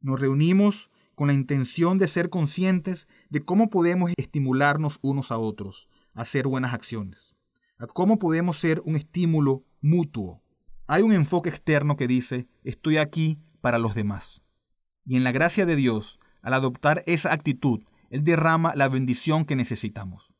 Nos 0.00 0.20
reunimos 0.20 0.90
con 1.14 1.28
la 1.28 1.34
intención 1.34 1.96
de 1.98 2.08
ser 2.08 2.28
conscientes 2.28 3.08
de 3.30 3.44
cómo 3.44 3.70
podemos 3.70 4.12
estimularnos 4.16 4.98
unos 5.02 5.30
a 5.30 5.38
otros 5.38 5.88
a 6.14 6.22
hacer 6.22 6.46
buenas 6.46 6.74
acciones, 6.74 7.34
a 7.78 7.86
cómo 7.86 8.18
podemos 8.18 8.58
ser 8.58 8.82
un 8.84 8.96
estímulo 8.96 9.64
mutuo. 9.80 10.42
Hay 10.86 11.02
un 11.02 11.12
enfoque 11.12 11.48
externo 11.48 11.96
que 11.96 12.06
dice, 12.06 12.48
estoy 12.62 12.98
aquí 12.98 13.38
para 13.62 13.78
los 13.78 13.94
demás. 13.94 14.42
Y 15.06 15.16
en 15.16 15.24
la 15.24 15.32
gracia 15.32 15.64
de 15.64 15.76
Dios, 15.76 16.20
al 16.42 16.52
adoptar 16.52 17.02
esa 17.06 17.32
actitud, 17.32 17.80
Él 18.10 18.24
derrama 18.24 18.74
la 18.76 18.88
bendición 18.88 19.46
que 19.46 19.56
necesitamos. 19.56 20.34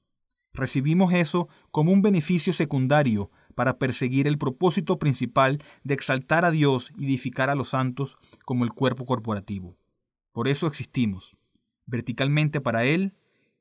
Recibimos 0.54 1.14
eso 1.14 1.48
como 1.70 1.92
un 1.92 2.02
beneficio 2.02 2.52
secundario 2.52 3.30
para 3.54 3.78
perseguir 3.78 4.26
el 4.26 4.38
propósito 4.38 4.98
principal 4.98 5.58
de 5.84 5.94
exaltar 5.94 6.44
a 6.44 6.50
Dios 6.50 6.92
y 6.96 7.04
edificar 7.04 7.50
a 7.50 7.54
los 7.54 7.68
santos 7.70 8.16
como 8.44 8.64
el 8.64 8.72
cuerpo 8.72 9.04
corporativo. 9.04 9.76
Por 10.32 10.48
eso 10.48 10.66
existimos, 10.66 11.36
verticalmente 11.86 12.60
para 12.60 12.84
Él 12.84 13.14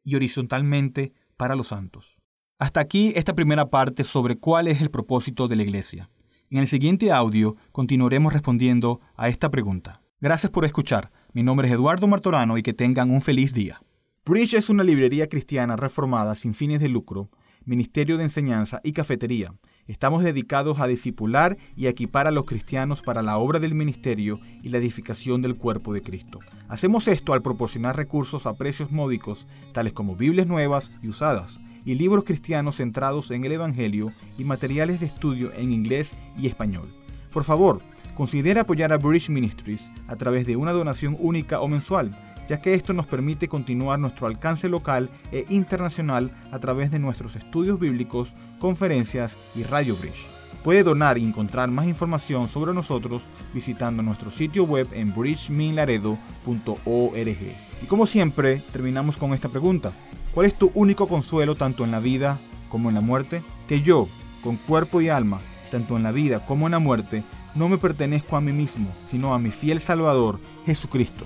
y 0.03 0.15
horizontalmente 0.15 1.13
para 1.37 1.55
los 1.55 1.67
santos. 1.67 2.17
Hasta 2.57 2.79
aquí 2.79 3.13
esta 3.15 3.33
primera 3.33 3.69
parte 3.69 4.03
sobre 4.03 4.37
cuál 4.37 4.67
es 4.67 4.81
el 4.81 4.91
propósito 4.91 5.47
de 5.47 5.55
la 5.55 5.63
Iglesia. 5.63 6.09
En 6.49 6.59
el 6.59 6.67
siguiente 6.67 7.11
audio 7.11 7.55
continuaremos 7.71 8.33
respondiendo 8.33 9.01
a 9.15 9.29
esta 9.29 9.49
pregunta. 9.49 10.01
Gracias 10.19 10.51
por 10.51 10.65
escuchar. 10.65 11.11
Mi 11.33 11.43
nombre 11.43 11.67
es 11.67 11.73
Eduardo 11.73 12.07
Martorano 12.07 12.57
y 12.57 12.63
que 12.63 12.73
tengan 12.73 13.09
un 13.09 13.21
feliz 13.21 13.53
día. 13.53 13.81
Bridge 14.25 14.53
es 14.53 14.69
una 14.69 14.83
librería 14.83 15.27
cristiana 15.27 15.75
reformada 15.75 16.35
sin 16.35 16.53
fines 16.53 16.79
de 16.79 16.89
lucro, 16.89 17.31
ministerio 17.65 18.17
de 18.17 18.25
enseñanza 18.25 18.81
y 18.83 18.91
cafetería 18.93 19.53
Estamos 19.91 20.23
dedicados 20.23 20.79
a 20.79 20.87
discipular 20.87 21.57
y 21.75 21.87
equipar 21.87 22.25
a 22.25 22.31
los 22.31 22.45
cristianos 22.45 23.01
para 23.01 23.21
la 23.21 23.37
obra 23.37 23.59
del 23.59 23.75
ministerio 23.75 24.39
y 24.63 24.69
la 24.69 24.77
edificación 24.77 25.41
del 25.41 25.57
cuerpo 25.57 25.93
de 25.93 26.01
Cristo. 26.01 26.39
Hacemos 26.69 27.09
esto 27.09 27.33
al 27.33 27.41
proporcionar 27.41 27.97
recursos 27.97 28.45
a 28.45 28.53
precios 28.53 28.89
módicos, 28.89 29.47
tales 29.73 29.91
como 29.91 30.15
Biblias 30.15 30.47
nuevas 30.47 30.93
y 31.03 31.09
usadas, 31.09 31.59
y 31.83 31.95
libros 31.95 32.23
cristianos 32.23 32.77
centrados 32.77 33.31
en 33.31 33.43
el 33.43 33.51
Evangelio 33.51 34.13
y 34.37 34.45
materiales 34.45 35.01
de 35.01 35.07
estudio 35.07 35.51
en 35.57 35.73
inglés 35.73 36.13
y 36.39 36.47
español. 36.47 36.87
Por 37.33 37.43
favor, 37.43 37.81
considera 38.15 38.61
apoyar 38.61 38.93
a 38.93 38.97
British 38.97 39.29
Ministries 39.29 39.91
a 40.07 40.15
través 40.15 40.47
de 40.47 40.55
una 40.55 40.71
donación 40.71 41.17
única 41.19 41.59
o 41.59 41.67
mensual 41.67 42.17
ya 42.51 42.59
que 42.59 42.73
esto 42.73 42.91
nos 42.91 43.07
permite 43.07 43.47
continuar 43.47 43.97
nuestro 43.97 44.27
alcance 44.27 44.67
local 44.67 45.09
e 45.31 45.45
internacional 45.47 46.31
a 46.51 46.59
través 46.59 46.91
de 46.91 46.99
nuestros 46.99 47.37
estudios 47.37 47.79
bíblicos, 47.79 48.33
conferencias 48.59 49.37
y 49.55 49.63
Radio 49.63 49.95
Bridge. 49.95 50.27
Puede 50.61 50.83
donar 50.83 51.17
y 51.17 51.23
encontrar 51.23 51.71
más 51.71 51.87
información 51.87 52.49
sobre 52.49 52.73
nosotros 52.73 53.21
visitando 53.53 54.03
nuestro 54.03 54.31
sitio 54.31 54.65
web 54.65 54.85
en 54.91 55.15
bridgeminlaredo.org. 55.15 57.37
Y 57.81 57.85
como 57.87 58.05
siempre, 58.05 58.61
terminamos 58.73 59.15
con 59.15 59.33
esta 59.33 59.47
pregunta. 59.47 59.93
¿Cuál 60.33 60.47
es 60.47 60.53
tu 60.53 60.71
único 60.73 61.07
consuelo 61.07 61.55
tanto 61.55 61.85
en 61.85 61.91
la 61.91 62.01
vida 62.01 62.37
como 62.67 62.89
en 62.89 62.95
la 62.95 63.01
muerte? 63.01 63.43
Que 63.69 63.79
yo, 63.79 64.09
con 64.43 64.57
cuerpo 64.57 64.99
y 64.99 65.07
alma, 65.07 65.39
tanto 65.71 65.95
en 65.95 66.03
la 66.03 66.11
vida 66.11 66.45
como 66.45 66.67
en 66.67 66.71
la 66.71 66.79
muerte, 66.79 67.23
no 67.55 67.69
me 67.69 67.77
pertenezco 67.77 68.35
a 68.35 68.41
mí 68.41 68.51
mismo, 68.51 68.89
sino 69.09 69.33
a 69.33 69.39
mi 69.39 69.51
fiel 69.51 69.79
Salvador, 69.79 70.37
Jesucristo. 70.65 71.25